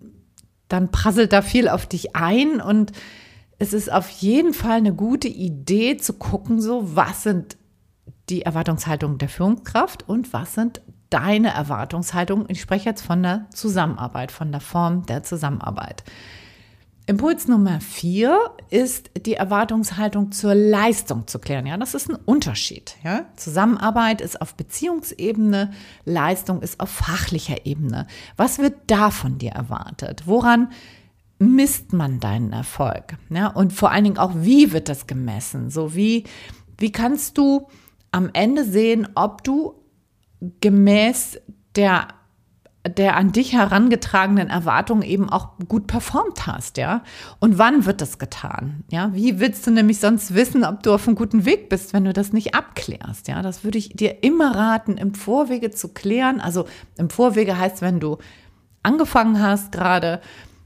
dann 0.68 0.92
prasselt 0.92 1.34
da 1.34 1.42
viel 1.42 1.68
auf 1.68 1.86
dich 1.86 2.16
ein 2.16 2.62
und 2.62 2.92
es 3.60 3.74
ist 3.74 3.92
auf 3.92 4.10
jeden 4.10 4.54
Fall 4.54 4.78
eine 4.78 4.94
gute 4.94 5.28
Idee 5.28 5.98
zu 5.98 6.14
gucken, 6.14 6.60
so 6.60 6.96
was 6.96 7.24
sind 7.24 7.58
die 8.30 8.42
Erwartungshaltung 8.42 9.18
der 9.18 9.30
Führungskraft 9.30 10.08
und 10.08 10.34
was 10.34 10.56
sind 10.56 10.82
deine 11.12 11.54
Erwartungshaltungen? 11.54 12.46
Ich 12.48 12.62
spreche 12.62 12.90
jetzt 12.90 13.02
von 13.02 13.22
der 13.22 13.46
Zusammenarbeit, 13.54 14.32
von 14.32 14.52
der 14.52 14.62
Form 14.62 15.06
der 15.06 15.24
Zusammenarbeit. 15.24 16.04
Impuls 17.12 17.50
Nummer 17.50 17.82
vier 17.82 18.52
ist 18.70 19.12
die 19.26 19.34
Erwartungshaltung 19.34 20.32
zur 20.32 20.56
Leistung 20.56 21.28
zu 21.28 21.40
klären. 21.40 21.66
Ja, 21.66 21.76
das 21.76 21.94
ist 21.94 22.10
ein 22.10 22.16
Unterschied. 22.16 22.96
Ja? 23.04 23.26
Zusammenarbeit 23.36 24.22
ist 24.22 24.42
auf 24.42 24.56
Beziehungsebene, 24.56 25.72
Leistung 26.06 26.62
ist 26.62 26.80
auf 26.80 26.88
fachlicher 26.88 27.66
Ebene. 27.66 28.08
Was 28.38 28.60
wird 28.60 28.76
da 28.88 29.12
von 29.12 29.38
dir 29.38 29.52
erwartet? 29.52 30.24
Woran 30.26 30.72
misst 31.38 31.92
man 31.92 32.22
deinen 32.22 32.54
Erfolg? 32.54 33.18
Ja? 33.30 33.48
Und 33.48 33.74
vor 33.74 33.92
allen 33.92 34.06
Dingen 34.06 34.18
auch, 34.18 34.32
wie 34.36 34.72
wird 34.72 34.88
das 34.88 35.06
gemessen? 35.06 35.70
So 35.70 35.94
wie, 35.94 36.24
wie 36.78 36.94
kannst 36.94 37.38
du 37.38 37.68
am 38.14 38.30
Ende 38.32 38.64
sehen, 38.64 39.10
ob 39.16 39.44
du 39.44 39.84
gemäß 40.62 41.42
der 41.76 42.08
der 42.88 43.16
an 43.16 43.32
dich 43.32 43.54
herangetragenen 43.54 44.50
Erwartungen 44.50 45.04
eben 45.04 45.30
auch 45.30 45.50
gut 45.68 45.86
performt 45.86 46.48
hast, 46.48 46.78
ja? 46.78 47.04
Und 47.40 47.60
wann 47.60 47.86
wird 47.86 48.02
das 48.02 48.18
getan? 48.18 48.84
Ja, 48.90 49.14
wie 49.14 49.40
willst 49.40 49.68
du 49.68 49.72
nämlich 49.72 50.00
sonst 50.00 50.34
wissen, 50.34 50.64
ob 50.64 50.82
du 50.82 50.94
auf 50.94 51.08
einem 51.08 51.16
guten 51.16 51.46
Weg 51.46 51.70
bist, 51.70 51.94
wenn 51.94 52.06
du 52.06 52.14
das 52.14 52.34
nicht 52.34 52.56
abklärst? 52.56 53.28
Ja, 53.28 53.44
das 53.44 53.64
würde 53.64 53.78
ich 53.78 53.90
dir 53.90 54.24
immer 54.24 54.56
raten, 54.56 54.98
im 54.98 55.14
Vorwege 55.14 55.70
zu 55.70 55.90
klären. 55.90 56.42
Also 56.42 56.66
im 56.98 57.12
Vorwege 57.12 57.58
heißt, 57.58 57.82
wenn 57.82 58.00
du 58.00 58.18
angefangen 58.82 59.40
hast 59.40 59.72
gerade, 59.72 60.20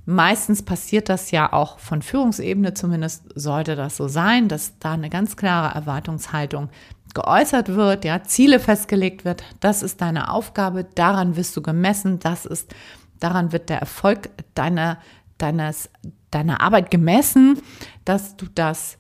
meistens 0.06 0.64
passiert 0.64 1.10
das 1.10 1.32
ja 1.32 1.52
auch 1.52 1.80
von 1.80 2.02
Führungsebene, 2.02 2.74
zumindest 2.74 3.24
sollte 3.36 3.76
das 3.76 3.98
so 3.98 4.08
sein, 4.08 4.48
dass 4.48 4.80
da 4.80 4.94
eine 4.94 5.10
ganz 5.10 5.36
klare 5.36 5.76
Erwartungshaltung 5.76 6.70
geäußert 7.16 7.70
wird, 7.70 8.06
ja, 8.06 8.24
Ziele 8.24 8.60
festgelegt 8.60 9.26
wird, 9.26 9.44
das 9.60 9.82
ist 9.82 10.02
deine 10.02 10.30
Aufgabe, 10.30 10.84
daran 10.84 11.36
wirst 11.36 11.58
du 11.58 11.64
gemessen, 11.64 12.20
das 12.20 12.46
ist, 12.46 12.76
daran 13.20 13.52
wird 13.52 13.70
der 13.70 13.80
Erfolg 13.80 14.30
deiner, 14.54 15.00
deines, 15.40 15.90
deiner 16.30 16.62
Arbeit 16.62 16.92
gemessen, 16.92 17.60
dass 18.04 18.38
du 18.38 18.46
das 18.54 19.00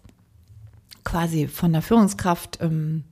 quasi 1.03 1.48
von 1.48 1.72
der 1.72 1.84
Führungskraft, 1.84 2.60
ähm, 2.62 3.03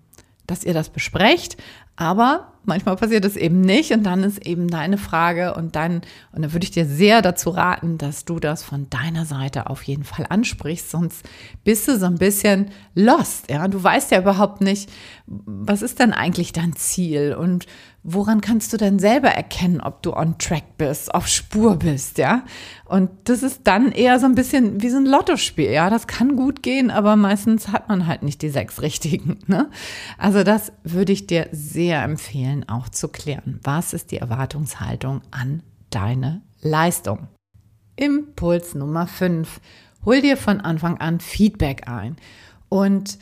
dass 0.48 0.63
ihr 0.63 0.74
das 0.74 0.89
besprecht. 0.89 1.57
Aber 1.95 2.52
manchmal 2.65 2.96
passiert 2.96 3.25
es 3.25 3.36
eben 3.36 3.62
nicht 3.62 3.91
und 3.91 4.03
dann 4.03 4.24
ist 4.24 4.46
eben 4.46 4.67
deine 4.67 4.98
Frage 4.98 5.53
und 5.55 5.75
dann, 5.75 6.01
und 6.32 6.43
da 6.43 6.53
würde 6.53 6.63
ich 6.63 6.72
dir 6.72 6.86
sehr 6.86 7.22
dazu 7.22 7.50
raten, 7.50 7.98
dass 7.98 8.25
du 8.25 8.39
das 8.39 8.63
von 8.63 8.89
deiner 8.89 9.25
Seite 9.25 9.70
auf 9.70 9.84
jeden 9.84 10.03
Fall 10.03 10.25
ansprichst, 10.29 10.89
sonst 10.89 11.24
bist 11.63 11.88
du 11.88 11.98
so 11.98 12.05
ein 12.05 12.17
bisschen 12.17 12.72
lost, 12.96 13.50
ja. 13.50 13.67
Du 13.67 13.84
weißt 13.84 14.12
ja 14.12 14.20
überhaupt 14.20 14.62
nicht, 14.62 14.89
was 15.25 15.82
ist 15.82 16.00
denn 16.00 16.13
eigentlich 16.13 16.53
dein 16.53 16.75
Ziel 16.75 17.36
und 17.38 17.65
woran 18.03 18.41
kannst 18.41 18.74
du 18.74 18.77
denn 18.77 19.00
selber 19.00 19.29
erkennen, 19.29 19.79
ob 19.79 20.03
du 20.03 20.13
on 20.13 20.38
track 20.38 20.77
bist, 20.77 21.13
auf 21.15 21.27
Spur 21.27 21.77
bist, 21.77 22.17
ja? 22.17 22.43
Und 22.86 23.10
das 23.24 23.43
ist 23.43 23.62
dann 23.63 23.93
eher 23.93 24.20
so 24.20 24.25
ein 24.25 24.36
bisschen 24.36 24.82
wie 24.82 24.89
so 24.89 24.98
ein 24.98 25.05
Lottospiel, 25.05 25.72
ja? 25.72 25.89
Das 25.89 26.05
kann 26.05 26.36
gut 26.36 26.62
gehen, 26.62 26.91
aber 26.91 27.15
meistens 27.15 27.70
hat 27.70 27.88
man 27.88 28.05
halt 28.05 28.22
nicht 28.22 28.41
die 28.41 28.50
sechs 28.50 28.82
richtigen, 28.82 29.39
ne? 29.48 29.70
Also 30.17 30.43
das 30.43 30.74
würde 30.84 31.13
ich 31.13 31.27
dir 31.27 31.48
sehr 31.53 32.03
empfehlen, 32.03 32.52
auch 32.69 32.89
zu 32.89 33.07
klären. 33.07 33.60
Was 33.63 33.93
ist 33.93 34.12
die 34.12 34.17
Erwartungshaltung 34.17 35.22
an 35.31 35.63
deine 35.89 36.41
Leistung? 36.62 37.27
Impuls 37.95 38.75
Nummer 38.75 39.07
fünf: 39.07 39.60
Hol 40.05 40.22
dir 40.22 40.38
von 40.38 40.62
Anfang 40.62 41.00
an 41.00 41.19
Feedback 41.19 41.88
ein 41.88 42.17
und 42.69 43.17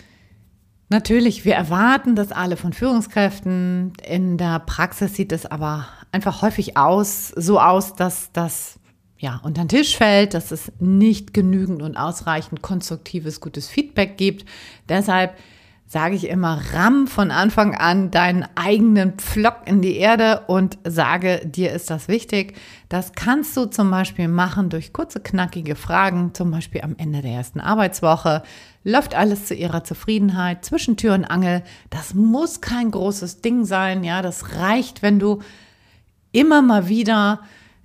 Natürlich, 0.92 1.46
wir 1.46 1.56
erwarten 1.56 2.18
das 2.18 2.34
alle 2.34 2.58
von 2.58 2.74
Führungskräften. 2.74 3.94
In 4.06 4.38
der 4.38 4.60
Praxis 4.60 5.16
sieht 5.16 5.32
es 5.32 5.46
aber 5.46 5.88
einfach 6.12 6.42
häufig 6.42 6.76
aus, 6.76 7.30
so 7.30 7.62
aus, 7.62 7.96
dass 7.96 8.34
das 8.34 8.78
ja 9.18 9.40
unter 9.42 9.64
den 9.64 9.70
Tisch 9.70 9.96
fällt, 9.96 10.34
dass 10.34 10.52
es 10.52 10.70
nicht 10.80 11.34
genügend 11.34 11.82
und 11.82 11.96
ausreichend 11.96 12.62
konstruktives, 12.62 13.40
gutes 13.40 13.70
Feedback 13.70 14.18
gibt. 14.18 14.44
Deshalb 14.90 15.38
sage 15.92 16.16
ich 16.16 16.30
immer, 16.30 16.62
ramm 16.72 17.06
von 17.06 17.32
Anfang 17.32 17.76
an 17.76 18.12
deinen 18.12 18.46
eigenen 18.56 19.16
Pflock 19.16 19.64
in 19.66 19.82
die 19.82 19.98
Erde 19.98 20.44
und 20.48 20.78
sage, 20.86 21.42
dir 21.44 21.74
ist 21.74 21.90
das 21.90 22.08
wichtig. 22.08 22.56
Das 22.88 23.12
kannst 23.12 23.58
du 23.58 23.66
zum 23.66 23.92
Beispiel 23.92 24.30
machen 24.30 24.70
durch 24.70 24.94
kurze, 24.94 25.20
knackige 25.20 25.76
Fragen, 25.76 26.34
zum 26.34 26.50
Beispiel 26.50 26.80
am 26.80 26.96
Ende 26.98 27.22
der 27.22 27.32
ersten 27.32 27.60
Arbeitswoche. 27.60 28.42
Läuft 28.86 29.16
alles 29.16 29.48
zu 29.48 29.54
ihrer 29.54 29.84
Zufriedenheit, 29.84 30.64
zwischen 30.64 30.96
Tür 30.96 31.14
und 31.14 31.26
Angel. 31.26 31.62
Das 31.90 32.14
muss 32.14 32.62
kein 32.62 32.90
großes 32.90 33.42
Ding 33.42 33.66
sein, 33.66 34.06
ja, 34.06 34.22
das 34.22 34.56
reicht, 34.56 35.02
wenn 35.02 35.20
du 35.20 35.40
immer 36.32 36.62
mal 36.62 36.88
wieder 36.88 37.42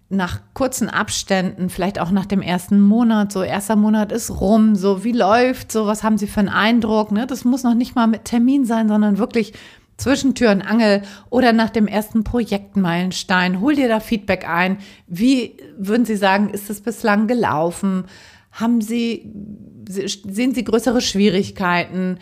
nach 0.09 0.41
kurzen 0.55 0.89
Abständen, 0.89 1.69
vielleicht 1.69 1.99
auch 1.99 2.11
nach 2.11 2.27
dem 2.27 2.41
ersten 2.41 2.81
Monat, 2.81 3.33
so 3.33 3.43
erster 3.43 3.75
Monat 3.75 4.13
ist 4.13 4.41
rum, 4.41 4.77
so 4.77 5.03
wie 5.03 5.13
läuft, 5.13 5.73
so 5.73 5.87
was 5.87 6.05
haben 6.05 6.17
Sie 6.17 6.29
für 6.29 6.41
einen 6.41 6.49
Eindruck, 6.49 7.11
ne? 7.11 7.27
Das 7.27 7.45
muss 7.45 7.65
noch 7.65 7.75
nicht 7.75 7.97
mal 7.97 8.07
mit 8.07 8.25
Termin 8.25 8.65
sein, 8.65 8.89
sondern 8.89 9.19
wirklich 9.19 9.53
zwischen 9.97 10.35
Tür 10.35 10.53
und 10.53 10.63
Angel 10.63 11.03
oder 11.31 11.53
nach 11.53 11.71
dem 11.71 11.87
ersten 11.87 12.23
Projektmeilenstein. 12.23 13.61
Hol 13.61 13.75
dir 13.75 13.89
da 13.89 13.99
Feedback 13.99 14.49
ein. 14.49 14.79
Wie 15.07 15.57
würden 15.79 16.05
Sie 16.05 16.17
sagen, 16.17 16.51
ist 16.51 16.71
es 16.71 16.81
bislang 16.83 17.27
gelaufen? 17.27 18.05
Haben 18.53 18.81
Sie, 18.81 19.33
sehen 19.89 20.55
Sie 20.55 20.65
größere 20.65 21.01
Schwierigkeiten? 21.01 22.19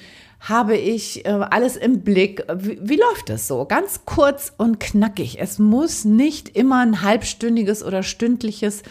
Habe 0.48 0.76
ich 0.76 1.24
äh, 1.24 1.28
alles 1.28 1.76
im 1.76 2.02
Blick. 2.02 2.44
Wie, 2.54 2.78
wie 2.80 2.96
läuft 2.96 3.30
das 3.30 3.48
so? 3.48 3.64
Ganz 3.64 4.02
kurz 4.04 4.52
und 4.56 4.78
knackig. 4.78 5.40
Es 5.40 5.58
muss 5.58 6.04
nicht 6.04 6.50
immer 6.50 6.80
ein 6.80 7.00
halbstündiges 7.02 7.82
oder 7.82 8.02
stündliches, 8.02 8.82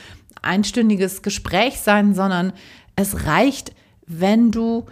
einstündiges 0.42 1.22
Gespräch 1.22 1.80
sein, 1.80 2.16
sondern 2.16 2.54
es 2.96 3.28
reicht, 3.28 3.74
wenn 4.08 4.52
du 4.52 4.86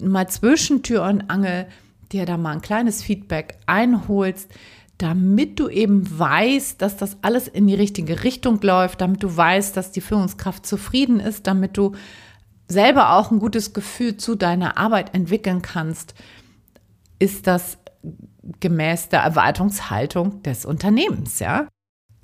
mal 0.00 0.28
zwischen 0.28 0.82
Tür 0.82 1.04
und 1.04 1.30
Angel 1.30 1.66
dir 2.10 2.26
da 2.26 2.36
mal 2.36 2.52
ein 2.52 2.62
kleines 2.62 3.02
Feedback 3.02 3.58
einholst, 3.66 4.50
damit 4.98 5.58
du 5.58 5.68
eben 5.68 6.18
weißt, 6.18 6.82
dass 6.82 6.96
das 6.96 7.16
alles 7.22 7.46
in 7.48 7.66
die 7.66 7.74
richtige 7.74 8.24
Richtung 8.24 8.60
läuft, 8.60 9.00
damit 9.00 9.22
du 9.22 9.34
weißt, 9.34 9.76
dass 9.76 9.92
die 9.92 10.00
Führungskraft 10.00 10.66
zufrieden 10.66 11.20
ist, 11.20 11.46
damit 11.46 11.76
du 11.76 11.92
selber 12.68 13.14
auch 13.14 13.30
ein 13.30 13.38
gutes 13.38 13.72
Gefühl 13.72 14.16
zu 14.16 14.34
deiner 14.34 14.76
Arbeit 14.78 15.14
entwickeln 15.14 15.62
kannst, 15.62 16.14
ist 17.18 17.46
das 17.46 17.78
gemäß 18.60 19.08
der 19.08 19.20
Erwartungshaltung 19.20 20.42
des 20.42 20.64
Unternehmens, 20.64 21.38
ja. 21.38 21.68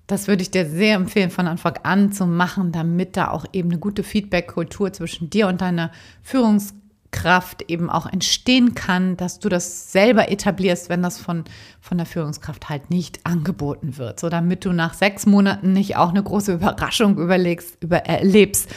Das 0.06 0.26
würde 0.26 0.42
ich 0.42 0.50
dir 0.50 0.66
sehr 0.66 0.96
empfehlen, 0.96 1.30
von 1.30 1.46
Anfang 1.46 1.76
an 1.82 2.12
zu 2.12 2.26
machen, 2.26 2.72
damit 2.72 3.16
da 3.16 3.30
auch 3.30 3.44
eben 3.52 3.70
eine 3.70 3.78
gute 3.78 4.02
Feedback-Kultur 4.02 4.92
zwischen 4.92 5.28
dir 5.28 5.48
und 5.48 5.60
deiner 5.60 5.92
Führungskraft 6.22 7.62
eben 7.68 7.90
auch 7.90 8.06
entstehen 8.06 8.74
kann, 8.74 9.18
dass 9.18 9.38
du 9.38 9.50
das 9.50 9.92
selber 9.92 10.30
etablierst, 10.30 10.88
wenn 10.88 11.02
das 11.02 11.18
von, 11.18 11.44
von 11.82 11.98
der 11.98 12.06
Führungskraft 12.06 12.70
halt 12.70 12.88
nicht 12.88 13.26
angeboten 13.26 13.98
wird. 13.98 14.18
So 14.18 14.30
damit 14.30 14.64
du 14.64 14.72
nach 14.72 14.94
sechs 14.94 15.26
Monaten 15.26 15.74
nicht 15.74 15.96
auch 15.96 16.08
eine 16.08 16.22
große 16.22 16.54
Überraschung 16.54 17.18
überlegst, 17.18 17.76
über, 17.82 17.98
erlebst 17.98 18.70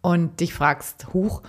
und 0.00 0.40
dich 0.40 0.54
fragst, 0.54 1.12
huch, 1.12 1.42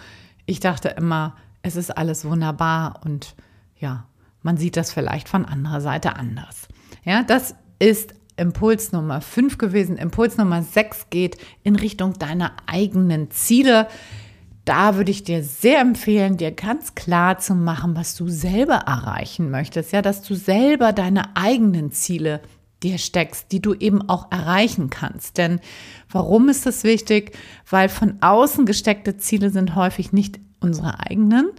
ich 0.46 0.60
dachte 0.60 0.90
immer, 0.90 1.36
es 1.62 1.76
ist 1.76 1.96
alles 1.96 2.26
wunderbar 2.26 3.02
und 3.04 3.36
ja, 3.78 4.06
man 4.42 4.58
sieht 4.58 4.78
das 4.78 4.92
vielleicht 4.92 5.30
von 5.30 5.46
anderer 5.46 5.82
Seite 5.82 6.16
anders. 6.16 6.68
Ja, 7.04 7.24
das 7.24 7.56
ist 7.80 8.14
Impuls 8.38 8.92
Nummer 8.92 9.22
5 9.22 9.58
gewesen. 9.58 9.98
Impuls 9.98 10.38
Nummer 10.38 10.64
6 10.64 11.10
geht 11.10 11.38
in 11.64 11.76
Richtung 11.76 12.14
deiner 12.14 12.54
eigenen 12.66 13.32
Ziele. 13.32 13.88
Da 14.64 14.96
würde 14.96 15.12
ich 15.12 15.24
dir 15.24 15.44
sehr 15.44 15.82
empfehlen, 15.82 16.38
dir 16.38 16.52
ganz 16.52 16.96
klar 16.96 17.40
zu 17.40 17.54
machen, 17.54 17.96
was 17.96 18.16
du 18.16 18.30
selber 18.30 18.76
erreichen 18.76 19.52
möchtest. 19.52 19.92
Ja, 19.92 20.02
dass 20.02 20.22
du 20.22 20.36
selber 20.36 20.94
deine 20.94 21.36
eigenen 21.36 21.92
Ziele 21.92 22.42
dir 22.84 22.98
steckst, 22.98 23.52
die 23.52 23.62
du 23.62 23.74
eben 23.74 24.08
auch 24.08 24.32
erreichen 24.32 24.90
kannst. 24.90 25.38
Denn 25.38 25.60
warum 26.10 26.50
ist 26.50 26.66
das 26.66 26.84
wichtig? 26.84 27.38
Weil 27.70 27.90
von 27.90 28.18
außen 28.22 28.66
gesteckte 28.66 29.18
Ziele 29.18 29.50
sind 29.50 29.76
häufig 29.76 30.14
nicht 30.14 30.40
unsere 30.60 31.00
eigenen 31.00 31.50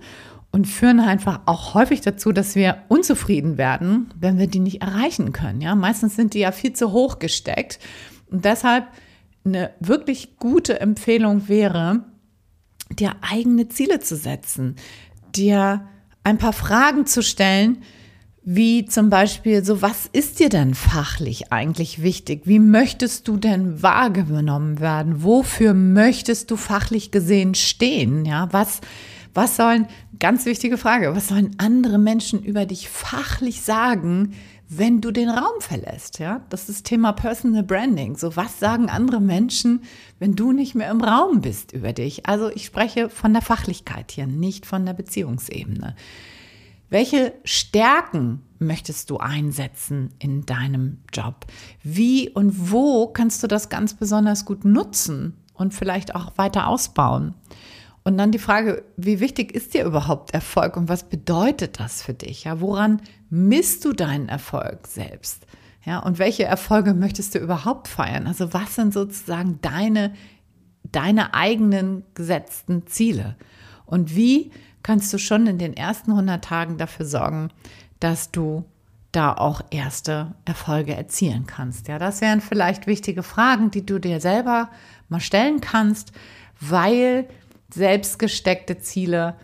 und 0.51 0.67
führen 0.67 1.01
einfach 1.01 1.41
auch 1.47 1.75
häufig 1.75 2.01
dazu, 2.01 2.33
dass 2.33 2.55
wir 2.55 2.83
unzufrieden 2.89 3.59
werden, 3.59 4.13
wenn 4.19 4.39
wir 4.39 4.47
die 4.47 4.59
nicht 4.59 4.83
erreichen 4.83 5.33
können. 5.33 5.61
Ja, 5.61 5.75
meistens 5.75 6.17
sind 6.17 6.35
die 6.35 6.41
ja 6.41 6.53
viel 6.53 6.73
zu 6.73 6.93
hoch 6.93 7.19
gesteckt 7.19 7.79
und 8.31 8.45
deshalb 8.45 8.87
eine 9.45 9.71
wirklich 9.81 10.37
gute 10.39 10.81
Empfehlung 10.81 11.49
wäre, 11.49 12.05
dir 12.91 13.15
eigene 13.21 13.69
Ziele 13.69 14.01
zu 14.01 14.17
setzen, 14.17 14.77
dir 15.35 15.87
ein 16.25 16.39
paar 16.39 16.53
Fragen 16.53 17.07
zu 17.07 17.23
stellen, 17.23 17.83
wie 18.43 18.87
zum 18.87 19.11
Beispiel 19.11 19.65
so, 19.65 19.83
was 19.83 20.09
ist 20.13 20.41
dir 20.41 20.49
denn 20.49 20.75
fachlich 20.75 21.53
eigentlich 21.53 22.03
wichtig? 22.03 22.43
Wie 22.45 22.59
möchtest 22.59 23.29
du 23.29 23.37
denn 23.37 23.83
wahrgenommen 23.83 24.81
werden? 24.81 25.23
Wofür 25.23 25.75
möchtest 25.75 26.51
du 26.51 26.57
fachlich 26.57 27.11
gesehen 27.11 27.55
stehen? 27.55 28.25
Ja, 28.25 28.49
was, 28.51 28.81
was 29.35 29.57
sollen, 29.57 29.87
ganz 30.19 30.47
wichtige 30.47 30.79
Frage, 30.79 31.15
was 31.15 31.29
sollen 31.29 31.55
andere 31.59 31.99
Menschen 31.99 32.43
über 32.43 32.65
dich 32.65 32.89
fachlich 32.89 33.61
sagen, 33.61 34.33
wenn 34.71 35.03
du 35.03 35.11
den 35.11 35.29
Raum 35.29 35.61
verlässt? 35.61 36.19
Ja, 36.19 36.41
das 36.49 36.71
ist 36.71 36.87
Thema 36.87 37.13
Personal 37.13 37.63
Branding. 37.63 38.17
So, 38.17 38.37
was 38.37 38.59
sagen 38.59 38.89
andere 38.89 39.21
Menschen, 39.21 39.83
wenn 40.19 40.35
du 40.35 40.53
nicht 40.53 40.75
mehr 40.75 40.91
im 40.91 41.03
Raum 41.03 41.43
bist 41.43 41.73
über 41.73 41.93
dich? 41.93 42.25
Also, 42.25 42.49
ich 42.49 42.65
spreche 42.65 43.11
von 43.11 43.35
der 43.35 43.43
Fachlichkeit 43.43 44.13
hier, 44.13 44.27
nicht 44.27 44.65
von 44.65 44.87
der 44.87 44.95
Beziehungsebene. 44.95 45.95
Welche 46.91 47.35
Stärken 47.45 48.43
möchtest 48.59 49.11
du 49.11 49.19
einsetzen 49.19 50.13
in 50.19 50.45
deinem 50.45 50.99
Job? 51.13 51.47
Wie 51.85 52.29
und 52.29 52.73
wo 52.73 53.07
kannst 53.07 53.43
du 53.43 53.47
das 53.47 53.69
ganz 53.69 53.95
besonders 53.95 54.45
gut 54.45 54.65
nutzen 54.65 55.37
und 55.55 55.73
vielleicht 55.73 56.17
auch 56.17 56.37
weiter 56.37 56.67
ausbauen? 56.67 57.35
Und 58.03 58.19
dann 58.19 58.33
die 58.33 58.39
Frage, 58.39 58.83
wie 58.97 59.21
wichtig 59.21 59.53
ist 59.53 59.73
dir 59.75 59.85
überhaupt 59.85 60.35
Erfolg 60.35 60.77
und 60.77 60.89
was 60.89 61.09
bedeutet 61.09 61.79
das 61.79 62.03
für 62.03 62.15
dich? 62.15 62.45
Ja, 62.45 62.61
woran 62.61 63.01
misst 63.29 63.85
du 63.85 63.93
deinen 63.93 64.29
Erfolg 64.29 64.89
selbst? 64.89 65.47
Ja, 65.85 66.01
und 66.01 66.19
welche 66.19 66.45
Erfolge 66.45 66.93
möchtest 66.93 67.37
du 67.37 67.39
überhaupt 67.39 67.87
feiern? 67.87 68.27
Also 68.27 68.53
was 68.53 68.75
sind 68.75 68.93
sozusagen 68.93 69.61
deine, 69.63 70.13
deine 70.91 71.35
eigenen 71.35 72.05
gesetzten 72.15 72.87
Ziele? 72.89 73.37
Und 73.87 74.17
wie 74.17 74.51
kannst 74.83 75.13
du 75.13 75.19
schon 75.19 75.47
in 75.47 75.59
den 75.59 75.75
ersten 75.75 76.13
100 76.13 76.45
Tagen 76.45 76.79
dafür 76.79 77.07
sorgen, 77.07 77.51
dass 77.99 78.31
du 78.31 78.65
da 79.13 79.33
auch 79.35 79.61
erste 79.71 80.35
Erfolge 80.45 80.95
erzielen 80.95 81.47
kannst. 81.47 81.89
Ja, 81.89 81.99
das 81.99 82.21
wären 82.21 82.41
vielleicht 82.41 82.87
wichtige 82.87 83.23
Fragen, 83.23 83.71
die 83.71 83.85
du 83.85 83.99
dir 83.99 84.21
selber 84.21 84.71
mal 85.09 85.21
stellen 85.21 85.61
kannst, 85.61 86.13
weil 86.61 87.29
selbstgesteckte 87.73 88.79
Ziele 88.79 89.35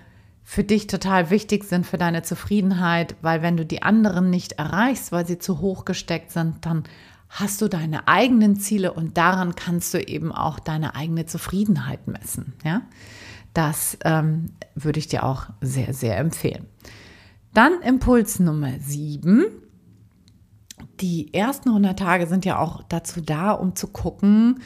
für 0.44 0.62
dich 0.62 0.86
total 0.86 1.30
wichtig 1.30 1.64
sind 1.64 1.86
für 1.86 1.98
deine 1.98 2.22
Zufriedenheit, 2.22 3.16
weil 3.20 3.42
wenn 3.42 3.56
du 3.56 3.66
die 3.66 3.82
anderen 3.82 4.30
nicht 4.30 4.52
erreichst, 4.52 5.10
weil 5.10 5.26
sie 5.26 5.40
zu 5.40 5.60
hoch 5.60 5.84
gesteckt 5.84 6.30
sind, 6.30 6.64
dann 6.64 6.84
hast 7.28 7.60
du 7.60 7.68
deine 7.68 8.06
eigenen 8.06 8.54
Ziele 8.54 8.92
und 8.92 9.16
daran 9.16 9.56
kannst 9.56 9.92
du 9.92 9.98
eben 9.98 10.30
auch 10.30 10.60
deine 10.60 10.94
eigene 10.94 11.26
Zufriedenheit 11.26 12.06
messen. 12.06 12.54
Ja? 12.64 12.82
Das 13.56 13.96
ähm, 14.04 14.50
würde 14.74 14.98
ich 14.98 15.08
dir 15.08 15.24
auch 15.24 15.46
sehr, 15.62 15.94
sehr 15.94 16.18
empfehlen. 16.18 16.66
Dann 17.54 17.80
Impuls 17.80 18.38
Nummer 18.38 18.72
7. 18.78 19.46
Die 21.00 21.32
ersten 21.32 21.70
100 21.70 21.98
Tage 21.98 22.26
sind 22.26 22.44
ja 22.44 22.58
auch 22.58 22.82
dazu 22.90 23.22
da, 23.22 23.52
um 23.52 23.74
zu 23.74 23.86
gucken, 23.86 24.60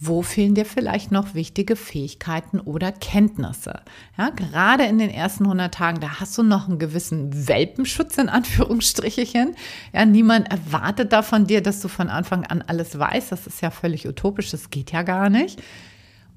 wo 0.00 0.22
fehlen 0.22 0.56
dir 0.56 0.64
vielleicht 0.64 1.12
noch 1.12 1.34
wichtige 1.34 1.76
Fähigkeiten 1.76 2.58
oder 2.58 2.90
Kenntnisse? 2.90 3.82
Ja, 4.18 4.30
gerade 4.30 4.86
in 4.86 4.98
den 4.98 5.10
ersten 5.10 5.44
100 5.44 5.72
Tagen, 5.72 6.00
da 6.00 6.18
hast 6.18 6.36
du 6.36 6.42
noch 6.42 6.68
einen 6.68 6.80
gewissen 6.80 7.46
Welpenschutz 7.46 8.18
in 8.18 8.28
Anführungsstrichen. 8.28 9.54
Ja, 9.92 10.04
niemand 10.04 10.50
erwartet 10.50 11.12
da 11.12 11.22
von 11.22 11.46
dir, 11.46 11.62
dass 11.62 11.80
du 11.80 11.86
von 11.86 12.08
Anfang 12.08 12.44
an 12.44 12.60
alles 12.66 12.98
weißt. 12.98 13.30
Das 13.30 13.46
ist 13.46 13.62
ja 13.62 13.70
völlig 13.70 14.08
utopisch. 14.08 14.50
Das 14.50 14.70
geht 14.70 14.90
ja 14.90 15.02
gar 15.02 15.30
nicht. 15.30 15.62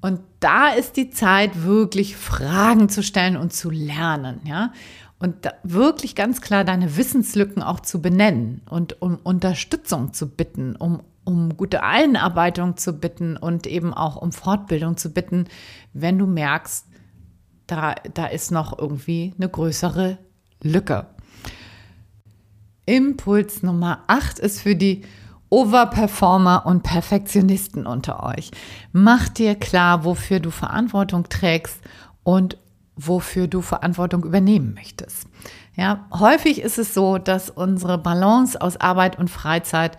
Und 0.00 0.20
da 0.40 0.68
ist 0.68 0.96
die 0.96 1.10
Zeit, 1.10 1.64
wirklich 1.64 2.16
Fragen 2.16 2.88
zu 2.88 3.02
stellen 3.02 3.36
und 3.36 3.52
zu 3.52 3.70
lernen, 3.70 4.40
ja. 4.44 4.72
Und 5.18 5.48
wirklich 5.62 6.14
ganz 6.14 6.42
klar 6.42 6.62
deine 6.64 6.98
Wissenslücken 6.98 7.62
auch 7.62 7.80
zu 7.80 8.02
benennen 8.02 8.60
und 8.68 9.00
um 9.00 9.16
Unterstützung 9.16 10.12
zu 10.12 10.28
bitten, 10.28 10.76
um, 10.76 11.02
um 11.24 11.56
gute 11.56 11.82
Einarbeitung 11.82 12.76
zu 12.76 12.92
bitten 12.92 13.38
und 13.38 13.66
eben 13.66 13.94
auch 13.94 14.16
um 14.16 14.30
Fortbildung 14.32 14.98
zu 14.98 15.14
bitten, 15.14 15.46
wenn 15.94 16.18
du 16.18 16.26
merkst, 16.26 16.86
da, 17.66 17.94
da 18.12 18.26
ist 18.26 18.50
noch 18.50 18.78
irgendwie 18.78 19.32
eine 19.38 19.48
größere 19.48 20.18
Lücke. 20.62 21.06
Impuls 22.84 23.62
Nummer 23.62 24.04
8 24.06 24.38
ist 24.38 24.60
für 24.60 24.76
die 24.76 25.02
Overperformer 25.48 26.66
und 26.66 26.82
Perfektionisten 26.82 27.86
unter 27.86 28.22
euch. 28.24 28.50
Mach 28.92 29.28
dir 29.28 29.54
klar, 29.54 30.04
wofür 30.04 30.40
du 30.40 30.50
Verantwortung 30.50 31.28
trägst 31.28 31.80
und 32.22 32.58
wofür 32.96 33.46
du 33.46 33.60
Verantwortung 33.60 34.24
übernehmen 34.24 34.74
möchtest. 34.74 35.28
Ja, 35.76 36.06
häufig 36.12 36.62
ist 36.62 36.78
es 36.78 36.94
so, 36.94 37.18
dass 37.18 37.50
unsere 37.50 37.98
Balance 37.98 38.60
aus 38.60 38.78
Arbeit 38.78 39.18
und 39.18 39.28
Freizeit 39.28 39.98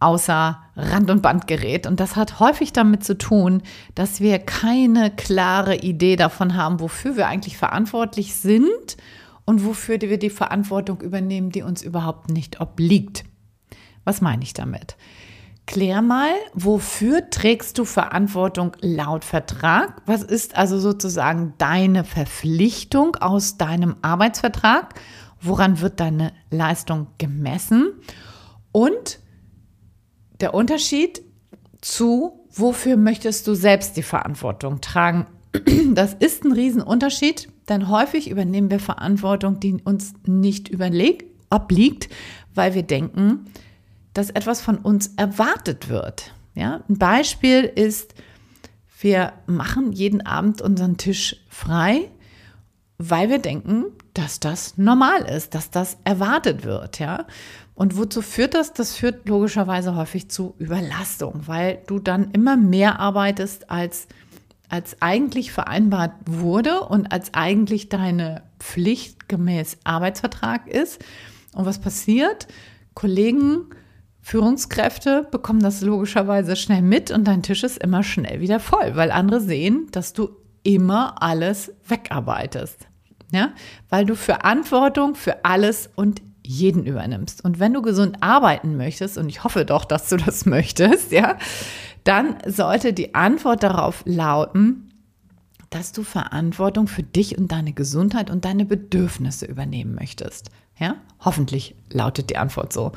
außer 0.00 0.58
Rand 0.76 1.10
und 1.10 1.22
Band 1.22 1.46
gerät. 1.46 1.86
Und 1.86 2.00
das 2.00 2.16
hat 2.16 2.40
häufig 2.40 2.72
damit 2.72 3.04
zu 3.04 3.16
tun, 3.16 3.62
dass 3.94 4.20
wir 4.20 4.40
keine 4.40 5.10
klare 5.10 5.76
Idee 5.76 6.16
davon 6.16 6.56
haben, 6.56 6.80
wofür 6.80 7.16
wir 7.16 7.28
eigentlich 7.28 7.56
verantwortlich 7.56 8.34
sind 8.34 8.96
und 9.44 9.64
wofür 9.64 10.00
wir 10.00 10.18
die 10.18 10.30
Verantwortung 10.30 11.00
übernehmen, 11.00 11.50
die 11.50 11.62
uns 11.62 11.82
überhaupt 11.82 12.30
nicht 12.30 12.60
obliegt. 12.60 13.24
Was 14.04 14.20
meine 14.20 14.42
ich 14.42 14.52
damit? 14.52 14.96
Klär 15.66 16.02
mal, 16.02 16.32
wofür 16.54 17.30
trägst 17.30 17.78
du 17.78 17.84
Verantwortung 17.84 18.72
laut 18.80 19.24
Vertrag? 19.24 20.02
Was 20.06 20.22
ist 20.22 20.56
also 20.56 20.78
sozusagen 20.78 21.54
deine 21.58 22.04
Verpflichtung 22.04 23.16
aus 23.16 23.58
deinem 23.58 23.96
Arbeitsvertrag? 24.02 24.94
Woran 25.40 25.80
wird 25.80 26.00
deine 26.00 26.32
Leistung 26.50 27.06
gemessen? 27.18 27.92
Und 28.72 29.20
der 30.40 30.52
Unterschied 30.52 31.22
zu, 31.80 32.46
wofür 32.50 32.96
möchtest 32.96 33.46
du 33.46 33.54
selbst 33.54 33.96
die 33.96 34.02
Verantwortung 34.02 34.80
tragen? 34.80 35.26
Das 35.94 36.14
ist 36.14 36.44
ein 36.44 36.52
Riesenunterschied, 36.52 37.48
denn 37.68 37.90
häufig 37.90 38.30
übernehmen 38.30 38.70
wir 38.70 38.80
Verantwortung, 38.80 39.60
die 39.60 39.74
uns 39.84 40.14
nicht 40.26 40.68
überlegt, 40.68 41.26
obliegt, 41.50 42.08
weil 42.54 42.74
wir 42.74 42.82
denken, 42.82 43.44
dass 44.14 44.30
etwas 44.30 44.60
von 44.60 44.78
uns 44.78 45.12
erwartet 45.16 45.88
wird. 45.88 46.32
Ja, 46.54 46.82
ein 46.88 46.98
Beispiel 46.98 47.64
ist, 47.64 48.14
wir 49.00 49.32
machen 49.46 49.92
jeden 49.92 50.24
Abend 50.24 50.60
unseren 50.60 50.96
Tisch 50.96 51.36
frei, 51.48 52.10
weil 52.98 53.30
wir 53.30 53.38
denken, 53.38 53.86
dass 54.14 54.38
das 54.38 54.76
normal 54.76 55.22
ist, 55.22 55.54
dass 55.54 55.70
das 55.70 55.96
erwartet 56.04 56.64
wird, 56.64 56.98
ja. 56.98 57.26
Und 57.74 57.96
wozu 57.96 58.20
führt 58.20 58.54
das? 58.54 58.74
Das 58.74 58.94
führt 58.94 59.26
logischerweise 59.26 59.96
häufig 59.96 60.28
zu 60.28 60.54
Überlastung, 60.58 61.42
weil 61.46 61.80
du 61.86 61.98
dann 61.98 62.30
immer 62.32 62.56
mehr 62.56 63.00
arbeitest, 63.00 63.70
als, 63.70 64.08
als 64.68 65.00
eigentlich 65.00 65.52
vereinbart 65.52 66.12
wurde 66.26 66.80
und 66.80 67.10
als 67.10 67.32
eigentlich 67.32 67.88
deine 67.88 68.42
Pflicht 68.60 69.28
gemäß 69.28 69.78
Arbeitsvertrag 69.84 70.68
ist. 70.68 71.02
Und 71.54 71.64
was 71.64 71.80
passiert? 71.80 72.46
Kollegen 72.94 73.70
Führungskräfte 74.22 75.26
bekommen 75.30 75.60
das 75.60 75.80
logischerweise 75.80 76.54
schnell 76.54 76.82
mit 76.82 77.10
und 77.10 77.24
dein 77.24 77.42
Tisch 77.42 77.64
ist 77.64 77.78
immer 77.78 78.04
schnell 78.04 78.40
wieder 78.40 78.60
voll, 78.60 78.94
weil 78.94 79.10
andere 79.10 79.40
sehen, 79.40 79.88
dass 79.90 80.12
du 80.12 80.30
immer 80.62 81.20
alles 81.20 81.72
wegarbeitest. 81.88 82.86
Ja, 83.32 83.52
weil 83.88 84.04
du 84.04 84.14
Verantwortung 84.14 85.14
für 85.14 85.44
alles 85.44 85.90
und 85.96 86.22
jeden 86.44 86.84
übernimmst. 86.86 87.44
Und 87.44 87.58
wenn 87.60 87.72
du 87.72 87.82
gesund 87.82 88.18
arbeiten 88.20 88.76
möchtest, 88.76 89.16
und 89.16 89.28
ich 89.28 89.42
hoffe 89.42 89.64
doch, 89.64 89.84
dass 89.84 90.08
du 90.08 90.16
das 90.16 90.46
möchtest, 90.46 91.12
ja, 91.12 91.38
dann 92.04 92.36
sollte 92.46 92.92
die 92.92 93.14
Antwort 93.14 93.62
darauf 93.62 94.02
lauten, 94.04 94.90
dass 95.70 95.92
du 95.92 96.02
Verantwortung 96.02 96.86
für 96.86 97.02
dich 97.02 97.38
und 97.38 97.50
deine 97.50 97.72
Gesundheit 97.72 98.30
und 98.30 98.44
deine 98.44 98.66
Bedürfnisse 98.66 99.46
übernehmen 99.46 99.94
möchtest. 99.94 100.50
Ja, 100.78 100.96
hoffentlich 101.20 101.74
lautet 101.90 102.28
die 102.30 102.36
Antwort 102.36 102.72
so. 102.72 102.92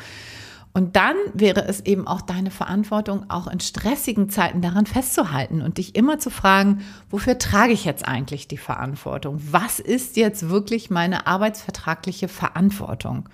Und 0.76 0.98
dann 0.98 1.16
wäre 1.34 1.66
es 1.70 1.80
eben 1.86 2.06
auch 2.06 2.20
deine 2.20 2.52
Verantwortung, 2.52 3.30
auch 3.30 3.48
in 3.48 3.62
stressigen 3.62 4.30
Zeiten 4.30 4.62
daran 4.62 4.86
festzuhalten 4.86 5.62
und 5.62 5.78
dich 5.78 5.96
immer 5.96 6.20
zu 6.20 6.30
fragen, 6.30 6.82
wofür 7.10 7.38
trage 7.38 7.72
ich 7.72 7.86
jetzt 7.86 8.06
eigentlich 8.06 8.50
die 8.50 8.58
Verantwortung? 8.58 9.40
Was 9.50 9.80
ist 9.80 10.18
jetzt 10.18 10.50
wirklich 10.50 10.90
meine 10.90 11.28
arbeitsvertragliche 11.28 12.28
Verantwortung? 12.28 13.30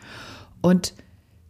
Und 0.61 0.93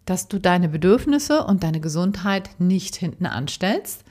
dass 0.05 0.29
du 0.29 0.39
deine 0.39 0.69
Bedürfnisse 0.69 1.43
und 1.43 1.61
deine 1.61 1.81
Gesundheit 1.81 2.51
nicht 2.57 2.95
hinten 2.95 3.25
anstellst, 3.25 4.05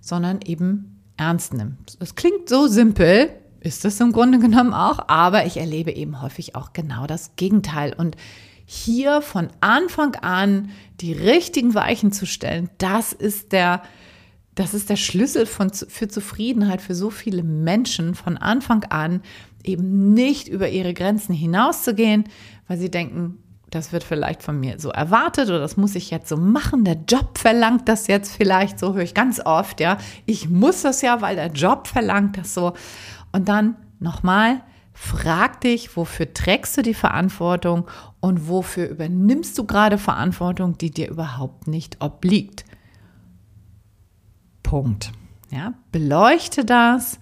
sondern 0.00 0.40
eben 0.40 1.02
ernst 1.16 1.52
nimmst. 1.52 1.96
Es 1.98 2.14
klingt 2.14 2.48
so 2.48 2.68
simpel, 2.68 3.28
ist 3.58 3.84
es 3.84 3.98
im 3.98 4.12
Grunde 4.12 4.38
genommen 4.38 4.72
auch, 4.72 5.08
aber 5.08 5.46
ich 5.46 5.56
erlebe 5.56 5.90
eben 5.90 6.22
häufig 6.22 6.54
auch 6.54 6.72
genau 6.72 7.08
das 7.08 7.34
Gegenteil. 7.34 7.92
Und 7.92 8.16
hier 8.66 9.22
von 9.22 9.48
Anfang 9.60 10.14
an 10.16 10.70
die 11.00 11.12
richtigen 11.12 11.74
Weichen 11.74 12.12
zu 12.12 12.26
stellen, 12.26 12.70
das 12.78 13.12
ist 13.12 13.52
der, 13.52 13.82
das 14.54 14.74
ist 14.74 14.90
der 14.90 14.96
Schlüssel 14.96 15.46
von, 15.46 15.70
für 15.70 16.08
Zufriedenheit 16.08 16.80
für 16.80 16.94
so 16.94 17.10
viele 17.10 17.42
Menschen 17.42 18.14
von 18.14 18.36
Anfang 18.36 18.84
an, 18.84 19.20
eben 19.64 20.14
nicht 20.14 20.48
über 20.48 20.68
ihre 20.68 20.94
Grenzen 20.94 21.34
hinauszugehen, 21.34 22.24
weil 22.68 22.78
sie 22.78 22.90
denken, 22.90 23.38
das 23.70 23.92
wird 23.92 24.04
vielleicht 24.04 24.42
von 24.42 24.60
mir 24.60 24.78
so 24.78 24.90
erwartet 24.90 25.48
oder 25.48 25.58
das 25.58 25.76
muss 25.76 25.96
ich 25.96 26.10
jetzt 26.10 26.28
so 26.28 26.36
machen. 26.36 26.84
Der 26.84 26.98
Job 27.08 27.38
verlangt 27.38 27.88
das 27.88 28.06
jetzt 28.06 28.34
vielleicht, 28.34 28.78
so 28.78 28.94
höre 28.94 29.02
ich 29.02 29.14
ganz 29.14 29.40
oft, 29.44 29.80
ja. 29.80 29.98
Ich 30.26 30.48
muss 30.48 30.82
das 30.82 31.02
ja, 31.02 31.20
weil 31.20 31.34
der 31.34 31.48
Job 31.48 31.88
verlangt 31.88 32.38
das 32.38 32.54
so. 32.54 32.74
Und 33.32 33.48
dann 33.48 33.76
nochmal, 33.98 34.62
Frag 34.96 35.60
dich, 35.60 35.96
wofür 35.96 36.32
trägst 36.32 36.76
du 36.76 36.82
die 36.82 36.94
Verantwortung 36.94 37.88
und 38.20 38.48
wofür 38.48 38.88
übernimmst 38.88 39.58
du 39.58 39.64
gerade 39.64 39.98
Verantwortung, 39.98 40.78
die 40.78 40.92
dir 40.92 41.10
überhaupt 41.10 41.66
nicht 41.66 42.00
obliegt. 42.00 42.64
Punkt. 44.62 45.12
Ja, 45.50 45.74
beleuchte 45.90 46.64
das, 46.64 47.18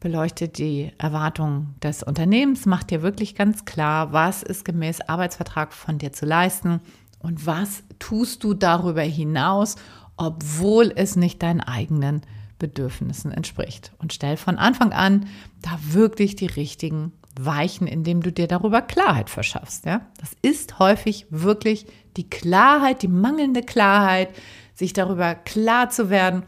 beleuchte 0.00 0.48
die 0.48 0.92
Erwartungen 0.98 1.74
des 1.82 2.02
Unternehmens, 2.02 2.66
mach 2.66 2.82
dir 2.82 3.02
wirklich 3.02 3.34
ganz 3.34 3.64
klar, 3.64 4.12
was 4.12 4.42
ist 4.42 4.66
gemäß 4.66 5.00
Arbeitsvertrag 5.00 5.72
von 5.72 5.96
dir 5.96 6.12
zu 6.12 6.26
leisten 6.26 6.80
und 7.18 7.46
was 7.46 7.84
tust 7.98 8.44
du 8.44 8.52
darüber 8.52 9.02
hinaus, 9.02 9.76
obwohl 10.18 10.92
es 10.94 11.16
nicht 11.16 11.42
deinen 11.42 11.62
eigenen 11.62 12.20
Bedürfnissen 12.58 13.32
entspricht. 13.32 13.92
Und 13.98 14.12
stell 14.12 14.36
von 14.36 14.58
Anfang 14.58 14.92
an 14.92 15.26
da 15.62 15.78
wirklich 15.82 16.36
die 16.36 16.46
richtigen 16.46 17.12
Weichen, 17.38 17.86
indem 17.86 18.22
du 18.22 18.32
dir 18.32 18.46
darüber 18.46 18.80
Klarheit 18.80 19.28
verschaffst. 19.28 19.86
Ja? 19.86 20.02
Das 20.18 20.32
ist 20.42 20.78
häufig 20.78 21.26
wirklich 21.30 21.86
die 22.16 22.28
Klarheit, 22.30 23.02
die 23.02 23.08
mangelnde 23.08 23.62
Klarheit, 23.62 24.30
sich 24.74 24.92
darüber 24.92 25.34
klar 25.34 25.90
zu 25.90 26.10
werden, 26.10 26.44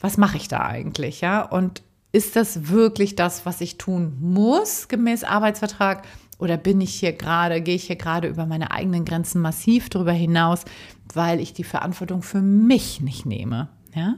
was 0.00 0.16
mache 0.16 0.36
ich 0.36 0.48
da 0.48 0.60
eigentlich, 0.60 1.20
ja? 1.20 1.42
Und 1.42 1.82
ist 2.12 2.36
das 2.36 2.68
wirklich 2.68 3.16
das, 3.16 3.44
was 3.46 3.60
ich 3.60 3.78
tun 3.78 4.16
muss 4.20 4.88
gemäß 4.88 5.24
Arbeitsvertrag? 5.24 6.06
Oder 6.38 6.56
bin 6.56 6.80
ich 6.80 6.94
hier 6.94 7.12
gerade, 7.12 7.60
gehe 7.60 7.74
ich 7.74 7.84
hier 7.88 7.96
gerade 7.96 8.28
über 8.28 8.46
meine 8.46 8.70
eigenen 8.70 9.04
Grenzen 9.04 9.40
massiv 9.40 9.90
darüber 9.90 10.12
hinaus, 10.12 10.64
weil 11.12 11.40
ich 11.40 11.52
die 11.52 11.64
Verantwortung 11.64 12.22
für 12.22 12.40
mich 12.40 13.00
nicht 13.00 13.26
nehme? 13.26 13.68
Ja? 13.94 14.14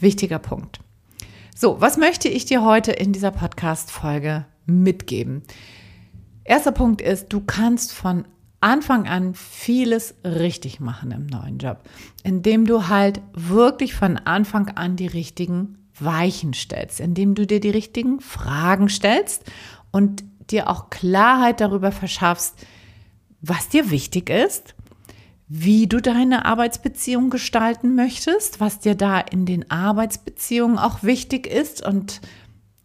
Wichtiger 0.00 0.38
Punkt. 0.38 0.80
So, 1.56 1.80
was 1.80 1.96
möchte 1.96 2.28
ich 2.28 2.44
dir 2.44 2.64
heute 2.64 2.92
in 2.92 3.12
dieser 3.12 3.32
Podcast-Folge 3.32 4.46
mitgeben? 4.66 5.42
Erster 6.44 6.72
Punkt 6.72 7.00
ist, 7.02 7.32
du 7.32 7.40
kannst 7.40 7.92
von 7.92 8.24
Anfang 8.60 9.06
an 9.06 9.34
vieles 9.34 10.14
richtig 10.24 10.80
machen 10.80 11.10
im 11.10 11.26
neuen 11.26 11.58
Job, 11.58 11.82
indem 12.22 12.64
du 12.64 12.88
halt 12.88 13.20
wirklich 13.32 13.94
von 13.94 14.16
Anfang 14.18 14.68
an 14.70 14.96
die 14.96 15.06
richtigen 15.06 15.78
Weichen 15.98 16.54
stellst, 16.54 17.00
indem 17.00 17.34
du 17.34 17.46
dir 17.46 17.60
die 17.60 17.70
richtigen 17.70 18.20
Fragen 18.20 18.88
stellst 18.88 19.44
und 19.90 20.24
dir 20.50 20.70
auch 20.70 20.90
Klarheit 20.90 21.60
darüber 21.60 21.92
verschaffst, 21.92 22.54
was 23.40 23.68
dir 23.68 23.90
wichtig 23.90 24.30
ist 24.30 24.74
wie 25.48 25.86
du 25.86 26.00
deine 26.00 26.44
Arbeitsbeziehung 26.44 27.30
gestalten 27.30 27.94
möchtest, 27.94 28.60
was 28.60 28.80
dir 28.80 28.94
da 28.94 29.18
in 29.18 29.46
den 29.46 29.70
Arbeitsbeziehungen 29.70 30.78
auch 30.78 31.02
wichtig 31.02 31.46
ist 31.46 31.84
und 31.84 32.20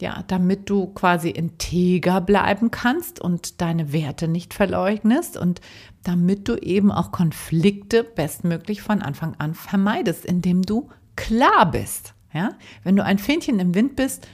ja, 0.01 0.23
damit 0.27 0.69
du 0.69 0.87
quasi 0.87 1.29
integer 1.29 2.19
bleiben 2.19 2.71
kannst 2.71 3.19
und 3.21 3.61
deine 3.61 3.93
Werte 3.93 4.27
nicht 4.27 4.53
verleugnest 4.53 5.37
und 5.37 5.61
damit 6.03 6.47
du 6.47 6.55
eben 6.55 6.91
auch 6.91 7.11
Konflikte 7.11 8.03
bestmöglich 8.03 8.81
von 8.81 9.01
Anfang 9.01 9.35
an 9.37 9.53
vermeidest, 9.53 10.25
indem 10.25 10.61
du 10.61 10.89
klar 11.15 11.69
bist. 11.69 12.13
Ja? 12.33 12.51
Wenn 12.83 12.95
du 12.95 13.03
ein 13.03 13.19
Fähnchen 13.19 13.59
im 13.59 13.75
Wind 13.75 13.95
bist, 13.95 14.27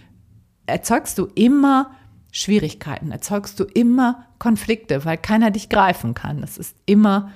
erzeugst 0.65 1.17
du 1.17 1.25
immer 1.35 1.91
Schwierigkeiten, 2.31 3.11
erzeugst 3.11 3.59
du 3.59 3.63
immer 3.63 4.25
Konflikte, 4.39 5.03
weil 5.05 5.17
keiner 5.17 5.51
dich 5.51 5.69
greifen 5.69 6.13
kann. 6.13 6.41
Es 6.41 6.57
ist 6.57 6.75
immer 6.85 7.31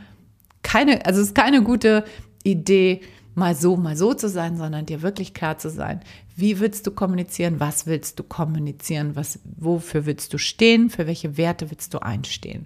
keine, 0.74 1.06
also 1.06 1.22
es 1.22 1.28
ist 1.28 1.36
keine 1.36 1.62
gute 1.62 2.04
Idee, 2.44 3.02
mal 3.36 3.54
so, 3.54 3.78
mal 3.78 3.96
so 3.96 4.16
zu 4.16 4.28
sein, 4.28 4.58
sondern 4.58 4.88
dir 4.88 5.04
wirklich 5.04 5.36
klar 5.36 5.60
zu 5.60 5.70
sein, 5.70 6.00
wie 6.36 6.60
willst 6.60 6.88
du 6.88 6.92
kommunizieren, 6.92 7.60
was 7.60 7.86
willst 7.86 8.18
du 8.18 8.24
kommunizieren, 8.24 9.16
was, 9.16 9.38
wofür 9.44 10.08
willst 10.08 10.34
du 10.34 10.40
stehen, 10.40 10.90
für 10.90 11.06
welche 11.06 11.38
Werte 11.38 11.70
willst 11.70 11.94
du 11.94 12.00
einstehen. 12.00 12.66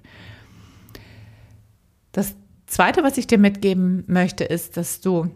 Das 2.13 2.34
Zweite, 2.65 3.04
was 3.04 3.17
ich 3.17 3.28
dir 3.28 3.39
mitgeben 3.39 4.06
möchte, 4.08 4.46
ist, 4.46 4.78
dass 4.78 5.02
du 5.02 5.30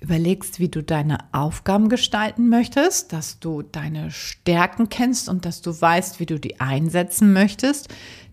überlegst, 0.00 0.60
wie 0.60 0.68
du 0.68 0.82
deine 0.82 1.18
Aufgaben 1.32 1.88
gestalten 1.88 2.48
möchtest, 2.48 3.12
dass 3.12 3.40
du 3.40 3.62
deine 3.62 4.10
Stärken 4.10 4.88
kennst 4.88 5.28
und 5.28 5.44
dass 5.44 5.60
du 5.62 5.78
weißt, 5.80 6.20
wie 6.20 6.26
du 6.26 6.38
die 6.38 6.60
einsetzen 6.60 7.32
möchtest, 7.32 7.88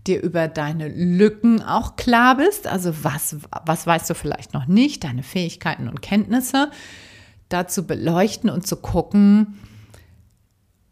dir 0.08 0.22
über 0.22 0.48
deine 0.48 0.88
Lücken 0.88 1.62
auch 1.62 1.96
klar 1.96 2.38
bist, 2.38 2.68
also 2.68 3.04
was, 3.04 3.38
was 3.66 3.88
weißt 3.88 4.10
du 4.10 4.16
vielleicht 4.16 4.54
noch 4.54 4.68
nicht, 4.68 5.04
deine 5.04 5.24
Fähigkeiten 5.24 5.88
und 5.88 6.02
Kenntnisse, 6.02 6.70
dazu 7.50 7.88
beleuchten 7.88 8.50
und 8.50 8.68
zu 8.68 8.76
gucken, 8.78 9.60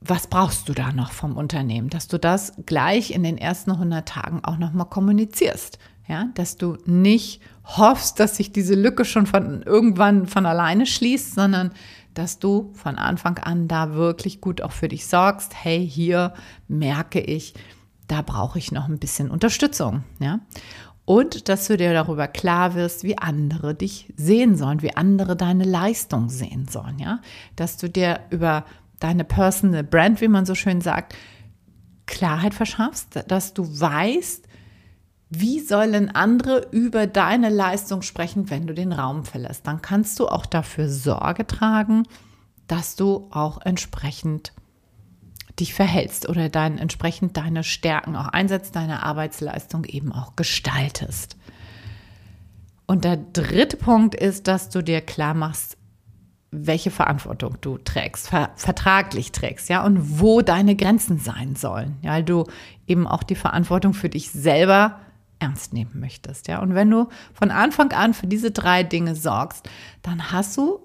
was 0.05 0.27
brauchst 0.27 0.67
du 0.67 0.73
da 0.73 0.91
noch 0.91 1.11
vom 1.11 1.37
Unternehmen, 1.37 1.89
dass 1.89 2.07
du 2.07 2.17
das 2.17 2.53
gleich 2.65 3.11
in 3.11 3.23
den 3.23 3.37
ersten 3.37 3.71
100 3.71 4.07
Tagen 4.07 4.43
auch 4.43 4.57
nochmal 4.57 4.89
kommunizierst. 4.89 5.79
Ja, 6.07 6.27
dass 6.33 6.57
du 6.57 6.77
nicht 6.85 7.41
hoffst, 7.63 8.19
dass 8.19 8.35
sich 8.35 8.51
diese 8.51 8.75
Lücke 8.75 9.05
schon 9.05 9.25
von 9.25 9.61
irgendwann 9.63 10.27
von 10.27 10.45
alleine 10.45 10.85
schließt, 10.85 11.33
sondern 11.33 11.71
dass 12.13 12.39
du 12.39 12.71
von 12.73 12.97
Anfang 12.97 13.37
an 13.39 13.67
da 13.67 13.93
wirklich 13.93 14.41
gut 14.41 14.61
auch 14.61 14.73
für 14.73 14.89
dich 14.89 15.07
sorgst. 15.07 15.53
Hey, 15.55 15.87
hier 15.87 16.33
merke 16.67 17.21
ich, 17.21 17.53
da 18.07 18.21
brauche 18.21 18.59
ich 18.59 18.71
noch 18.71 18.87
ein 18.87 18.99
bisschen 18.99 19.31
Unterstützung, 19.31 20.03
ja. 20.19 20.39
Und 21.05 21.49
dass 21.49 21.67
du 21.67 21.75
dir 21.75 21.91
darüber 21.91 22.27
klar 22.29 22.75
wirst, 22.75 23.03
wie 23.03 23.17
andere 23.17 23.75
dich 23.75 24.13
sehen 24.15 24.55
sollen, 24.55 24.81
wie 24.81 24.95
andere 24.95 25.35
deine 25.35 25.65
Leistung 25.65 26.29
sehen 26.29 26.67
sollen, 26.69 26.99
ja. 26.99 27.19
Dass 27.55 27.77
du 27.77 27.89
dir 27.89 28.19
über 28.29 28.65
deine 28.99 29.23
Personal 29.23 29.83
Brand, 29.83 30.21
wie 30.21 30.27
man 30.27 30.45
so 30.45 30.55
schön 30.55 30.81
sagt, 30.81 31.15
Klarheit 32.05 32.53
verschaffst, 32.53 33.23
dass 33.27 33.53
du 33.53 33.63
weißt, 33.79 34.47
wie 35.39 35.59
sollen 35.59 36.13
andere 36.13 36.67
über 36.71 37.07
deine 37.07 37.49
Leistung 37.49 38.01
sprechen, 38.01 38.49
wenn 38.49 38.67
du 38.67 38.73
den 38.73 38.91
Raum 38.91 39.25
verlässt. 39.25 39.65
Dann 39.65 39.81
kannst 39.81 40.19
du 40.19 40.27
auch 40.27 40.45
dafür 40.45 40.89
Sorge 40.89 41.47
tragen, 41.47 42.03
dass 42.67 42.95
du 42.95 43.27
auch 43.31 43.61
entsprechend 43.65 44.53
dich 45.59 45.73
verhältst 45.73 46.27
oder 46.27 46.49
dann 46.49 46.77
entsprechend 46.77 47.37
deine 47.37 47.63
Stärken 47.63 48.15
auch 48.15 48.27
einsetzt, 48.27 48.75
deine 48.75 49.03
Arbeitsleistung 49.03 49.85
eben 49.85 50.11
auch 50.11 50.35
gestaltest. 50.35 51.37
Und 52.85 53.03
der 53.03 53.17
dritte 53.17 53.77
Punkt 53.77 54.15
ist, 54.15 54.47
dass 54.47 54.69
du 54.69 54.81
dir 54.83 55.01
klar 55.01 55.33
machst, 55.33 55.77
welche 56.51 56.91
Verantwortung 56.91 57.57
du 57.61 57.77
trägst, 57.79 58.29
ver 58.29 58.51
vertraglich 58.55 59.31
trägst, 59.31 59.69
ja, 59.69 59.83
und 59.83 60.19
wo 60.19 60.41
deine 60.41 60.75
Grenzen 60.75 61.17
sein 61.17 61.55
sollen, 61.55 61.97
ja, 62.01 62.11
weil 62.11 62.23
du 62.23 62.45
eben 62.85 63.07
auch 63.07 63.23
die 63.23 63.35
Verantwortung 63.35 63.93
für 63.93 64.09
dich 64.09 64.29
selber 64.29 64.99
ernst 65.43 65.73
nehmen 65.73 65.99
möchtest, 65.99 66.47
ja. 66.47 66.61
Und 66.61 66.73
wenn 66.73 66.89
du 66.89 67.09
von 67.33 67.51
Anfang 67.51 67.91
an 67.91 68.13
für 68.13 68.27
diese 68.27 68.51
drei 68.51 68.83
Dinge 68.83 69.15
sorgst, 69.15 69.69
dann 70.01 70.31
hast 70.31 70.57
du 70.57 70.79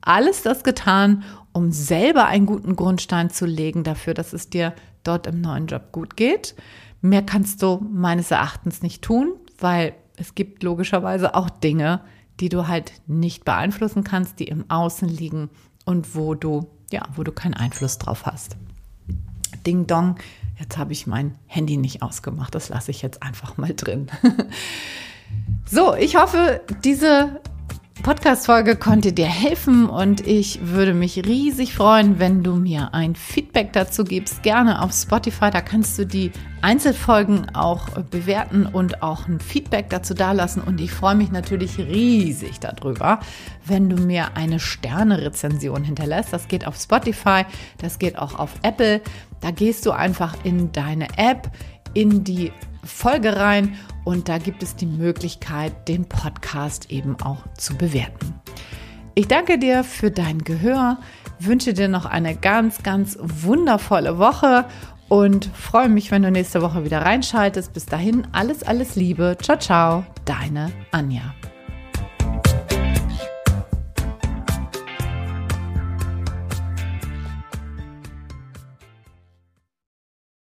alles 0.00 0.42
das 0.42 0.64
getan, 0.64 1.22
um 1.52 1.72
selber 1.72 2.26
einen 2.26 2.46
guten 2.46 2.76
Grundstein 2.76 3.30
zu 3.30 3.46
legen 3.46 3.84
dafür, 3.84 4.14
dass 4.14 4.32
es 4.32 4.50
dir 4.50 4.74
dort 5.04 5.26
im 5.26 5.40
neuen 5.40 5.66
Job 5.66 5.92
gut 5.92 6.16
geht. 6.16 6.54
Mehr 7.00 7.22
kannst 7.22 7.62
du 7.62 7.86
meines 7.90 8.30
Erachtens 8.30 8.82
nicht 8.82 9.02
tun, 9.02 9.34
weil 9.58 9.94
es 10.16 10.34
gibt 10.34 10.62
logischerweise 10.62 11.34
auch 11.34 11.48
Dinge, 11.48 12.00
die 12.40 12.48
du 12.48 12.66
halt 12.66 12.92
nicht 13.06 13.44
beeinflussen 13.44 14.04
kannst, 14.04 14.38
die 14.38 14.44
im 14.44 14.68
Außen 14.68 15.08
liegen 15.08 15.50
und 15.84 16.14
wo 16.14 16.34
du, 16.34 16.68
ja, 16.90 17.02
wo 17.14 17.22
du 17.22 17.32
keinen 17.32 17.54
Einfluss 17.54 17.98
drauf 17.98 18.26
hast. 18.26 18.56
Ding 19.66 19.86
Dong, 19.86 20.16
jetzt 20.60 20.78
habe 20.78 20.92
ich 20.92 21.06
mein 21.06 21.36
Handy 21.46 21.76
nicht 21.76 22.02
ausgemacht, 22.02 22.54
das 22.54 22.68
lasse 22.68 22.90
ich 22.90 23.02
jetzt 23.02 23.22
einfach 23.22 23.56
mal 23.56 23.74
drin. 23.74 24.08
So, 25.64 25.94
ich 25.94 26.16
hoffe, 26.16 26.60
diese 26.82 27.40
Podcast-Folge 28.02 28.76
konnte 28.76 29.12
dir 29.12 29.26
helfen 29.26 29.88
und 29.88 30.26
ich 30.26 30.60
würde 30.62 30.94
mich 30.94 31.24
riesig 31.26 31.74
freuen, 31.74 32.18
wenn 32.18 32.42
du 32.42 32.54
mir 32.54 32.94
ein 32.94 33.14
Feedback 33.14 33.72
dazu 33.72 34.04
gibst. 34.04 34.42
Gerne 34.42 34.82
auf 34.82 34.92
Spotify, 34.92 35.50
da 35.50 35.60
kannst 35.60 35.98
du 35.98 36.06
die 36.06 36.30
Einzelfolgen 36.62 37.54
auch 37.54 37.88
bewerten 38.10 38.66
und 38.66 39.02
auch 39.02 39.28
ein 39.28 39.40
Feedback 39.40 39.90
dazu 39.90 40.14
dalassen. 40.14 40.62
Und 40.62 40.80
ich 40.80 40.90
freue 40.90 41.14
mich 41.14 41.30
natürlich 41.30 41.78
riesig 41.78 42.60
darüber, 42.60 43.20
wenn 43.66 43.88
du 43.88 43.96
mir 43.96 44.36
eine 44.36 44.60
Sterne-Rezension 44.60 45.84
hinterlässt. 45.84 46.32
Das 46.32 46.48
geht 46.48 46.66
auf 46.66 46.76
Spotify, 46.76 47.44
das 47.78 47.98
geht 47.98 48.18
auch 48.18 48.38
auf 48.38 48.54
Apple. 48.62 49.00
Da 49.40 49.50
gehst 49.50 49.86
du 49.86 49.92
einfach 49.92 50.36
in 50.44 50.72
deine 50.72 51.08
App, 51.16 51.50
in 51.94 52.24
die 52.24 52.52
Folge 52.84 53.36
rein 53.36 53.76
und 54.04 54.28
da 54.28 54.38
gibt 54.38 54.62
es 54.62 54.76
die 54.76 54.86
Möglichkeit, 54.86 55.88
den 55.88 56.06
Podcast 56.06 56.90
eben 56.90 57.16
auch 57.22 57.44
zu 57.56 57.76
bewerten. 57.76 58.34
Ich 59.14 59.28
danke 59.28 59.58
dir 59.58 59.84
für 59.84 60.10
dein 60.10 60.38
Gehör, 60.38 60.98
wünsche 61.38 61.74
dir 61.74 61.88
noch 61.88 62.06
eine 62.06 62.36
ganz, 62.36 62.82
ganz 62.82 63.18
wundervolle 63.20 64.18
Woche 64.18 64.64
und 65.08 65.46
freue 65.46 65.88
mich, 65.88 66.10
wenn 66.10 66.22
du 66.22 66.30
nächste 66.30 66.62
Woche 66.62 66.84
wieder 66.84 67.02
reinschaltest. 67.02 67.72
Bis 67.72 67.86
dahin 67.86 68.26
alles, 68.32 68.62
alles 68.62 68.94
Liebe. 68.96 69.36
Ciao, 69.42 69.58
ciao, 69.58 70.04
deine 70.24 70.70
Anja. 70.92 71.34